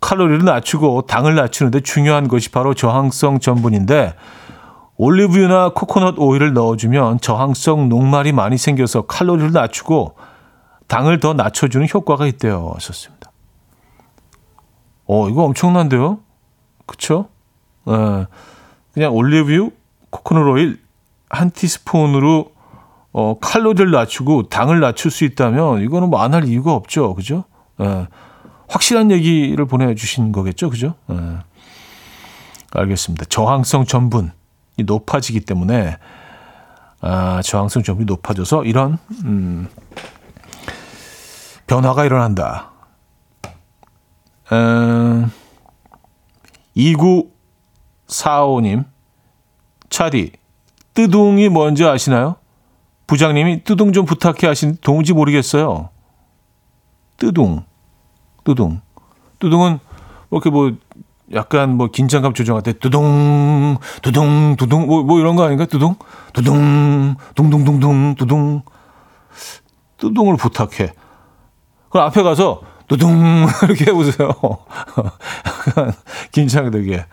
칼로리를 0.00 0.44
낮추고 0.44 1.08
당을 1.08 1.34
낮추는데 1.34 1.80
중요한 1.80 2.28
것이 2.28 2.52
바로 2.52 2.74
저항성 2.74 3.40
전분인데 3.40 4.14
올리브유나 4.96 5.70
코코넛 5.74 6.18
오일을 6.18 6.52
넣어주면 6.52 7.20
저항성 7.20 7.88
녹말이 7.88 8.32
많이 8.32 8.58
생겨서 8.58 9.02
칼로리를 9.02 9.52
낮추고 9.52 10.16
당을 10.86 11.20
더 11.20 11.32
낮춰주는 11.32 11.86
효과가 11.92 12.26
있대요. 12.26 12.72
하셨습니다. 12.74 13.32
어, 15.06 15.28
이거 15.28 15.44
엄청난데요? 15.44 16.20
그쵸? 16.86 17.28
예. 17.88 18.26
그냥 18.92 19.14
올리브유, 19.14 19.70
코코넛 20.10 20.42
오일 20.48 20.78
한 21.30 21.50
티스푼으로 21.50 22.52
어, 23.12 23.38
칼로리를 23.40 23.90
낮추고 23.90 24.48
당을 24.48 24.80
낮출 24.80 25.10
수 25.10 25.24
있다면 25.24 25.82
이거는 25.82 26.10
뭐 26.10 26.20
안 26.20 26.34
할 26.34 26.44
이유가 26.46 26.74
없죠. 26.74 27.14
그죠? 27.14 27.44
예. 27.80 28.06
확실한 28.68 29.10
얘기를 29.10 29.64
보내주신 29.66 30.32
거겠죠. 30.32 30.70
그죠? 30.70 30.94
예. 31.10 31.16
알겠습니다. 32.74 33.24
저항성 33.26 33.84
전분이 33.86 34.28
높아지기 34.78 35.40
때문에 35.40 35.96
아, 37.00 37.42
저항성 37.42 37.82
전분이 37.82 38.06
높아져서 38.06 38.64
이런 38.64 38.98
음, 39.24 39.68
변화가 41.66 42.04
일어난다. 42.04 42.70
음, 44.52 45.30
2945님, 46.76 48.84
차디, 49.90 50.32
뜨둥이 50.94 51.48
뭔지 51.48 51.84
아시나요? 51.84 52.36
부장님이 53.06 53.64
뜨둥 53.64 53.92
좀 53.92 54.06
부탁해 54.06 54.46
하신 54.46 54.76
동지 54.80 55.12
모르겠어요. 55.12 55.90
뜨둥, 57.16 57.64
뜨둥. 58.44 58.80
뜨둥은 59.38 59.78
뭐 60.28 60.40
이렇게 60.40 60.50
뭐 60.50 60.72
약간 61.34 61.76
뭐 61.76 61.88
긴장감 61.88 62.34
조정할 62.34 62.62
때 62.62 62.72
뜨둥, 62.72 63.78
두둥, 64.02 64.56
두둥, 64.56 64.86
뭐, 64.86 65.02
뭐 65.02 65.18
이런 65.18 65.36
거 65.36 65.44
아닌가? 65.44 65.64
뜨둥? 65.64 65.96
두둥, 66.32 67.16
둥둥둥둥, 67.34 68.14
두둥. 68.16 68.62
뜨둥을 69.98 70.36
부탁해. 70.36 70.92
그럼 71.90 72.06
앞에 72.06 72.22
가서 72.22 72.62
두둥 72.88 73.46
이렇게 73.64 73.86
해보세요. 73.86 74.30
약간 75.46 75.92
긴장되게. 76.32 77.06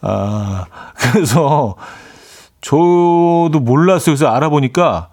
아, 0.00 0.64
그래서 0.96 1.76
저도 2.60 3.60
몰랐어요. 3.60 4.16
그래서 4.16 4.28
알아보니까 4.28 5.10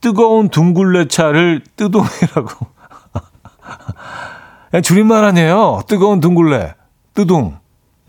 뜨거운 0.00 0.48
둥글레 0.48 1.08
차를 1.08 1.62
뜨둥이라고. 1.76 2.48
그냥 4.70 4.82
줄임말 4.82 5.24
아니에요. 5.24 5.82
뜨거운 5.86 6.20
둥글레. 6.20 6.74
뜨둥. 7.14 7.56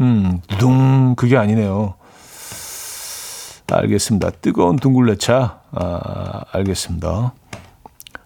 음, 0.01 0.41
뜨둥. 0.47 1.15
그게 1.15 1.37
아니네요. 1.37 1.95
알겠습니다. 3.71 4.31
뜨거운 4.41 4.77
둥글레 4.77 5.17
차. 5.17 5.59
아, 5.71 6.41
알겠습니다. 6.51 7.33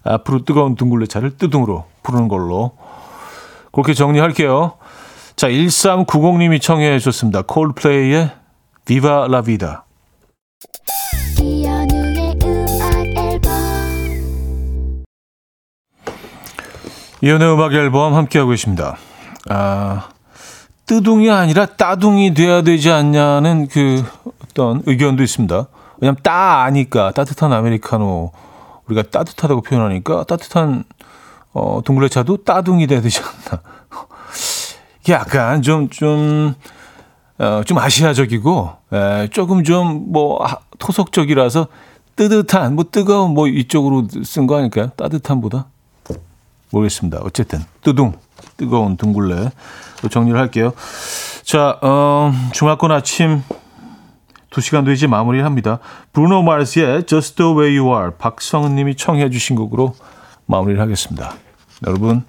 앞으로 0.04 0.44
뜨거운 0.44 0.74
둥글레 0.74 1.06
차를 1.06 1.36
뜨둥으로 1.36 1.86
부르는 2.02 2.28
걸로. 2.28 2.76
그렇게 3.72 3.92
정리할게요. 3.94 4.74
자, 5.36 5.48
1390님이 5.48 6.60
청해 6.62 6.98
주셨습니다. 6.98 7.42
콜플레이의 7.42 8.30
비바 8.84 9.26
라 9.28 9.42
비다. 9.42 9.84
이현우의 11.40 12.38
음악 12.44 12.94
앨범 13.16 13.52
이연의 17.22 17.52
음악 17.52 17.72
앨범 17.74 18.14
함께하고 18.14 18.50
계십니다. 18.50 18.96
아, 19.50 20.08
뜨둥이 20.86 21.30
아니라 21.30 21.66
따둥이 21.66 22.34
돼야 22.34 22.62
되지 22.62 22.90
않냐는 22.90 23.68
그 23.68 24.04
어떤 24.44 24.82
의견도 24.86 25.22
있습니다. 25.22 25.66
왜냐면 26.00 26.16
따 26.22 26.62
아니까 26.64 27.10
따뜻한 27.12 27.52
아메리카노 27.52 28.32
우리가 28.86 29.02
따뜻하다고 29.10 29.62
표현하니까 29.62 30.24
따뜻한 30.24 30.84
어, 31.54 31.80
둥글레차도 31.84 32.38
따둥이 32.44 32.86
돼야 32.86 33.00
되지 33.00 33.20
않나. 33.20 33.62
약간 35.08 35.62
좀, 35.62 35.88
좀, 35.88 36.54
어, 37.38 37.62
좀 37.64 37.78
아시아적이고, 37.78 38.70
에, 38.92 39.28
조금 39.28 39.62
좀 39.62 40.10
뭐 40.12 40.44
토속적이라서 40.78 41.68
뜨뜻한, 42.16 42.74
뭐 42.74 42.84
뜨거운 42.90 43.34
뭐 43.34 43.46
이쪽으로 43.46 44.08
쓴 44.24 44.46
거 44.48 44.56
아닐까요? 44.56 44.90
따뜻한보다? 44.96 45.66
모르겠습니다. 46.70 47.20
어쨌든, 47.22 47.64
뜨둥, 47.82 48.14
뜨거운. 48.56 48.96
또 48.96 50.08
정리를 50.08 50.38
할게요. 50.38 50.72
자, 51.42 51.78
어, 51.82 52.32
중화권 52.52 52.92
아침 52.92 53.42
2시간 54.50 54.84
되지 54.84 55.06
마무리를 55.06 55.44
합니다. 55.44 55.78
브루노 56.12 56.42
마르스의 56.42 57.04
Just 57.06 57.36
the 57.36 57.52
way 57.52 57.76
you 57.76 57.96
are. 57.96 58.12
박성은 58.16 58.74
님이 58.74 58.94
청해 58.96 59.30
주신 59.30 59.56
곡으로 59.56 59.94
마무리를 60.46 60.80
하겠습니다. 60.80 61.34
여러분, 61.86 62.24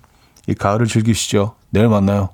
이 0.47 0.53
가을을 0.53 0.87
즐기시죠. 0.87 1.55
내일 1.69 1.87
만나요. 1.87 2.29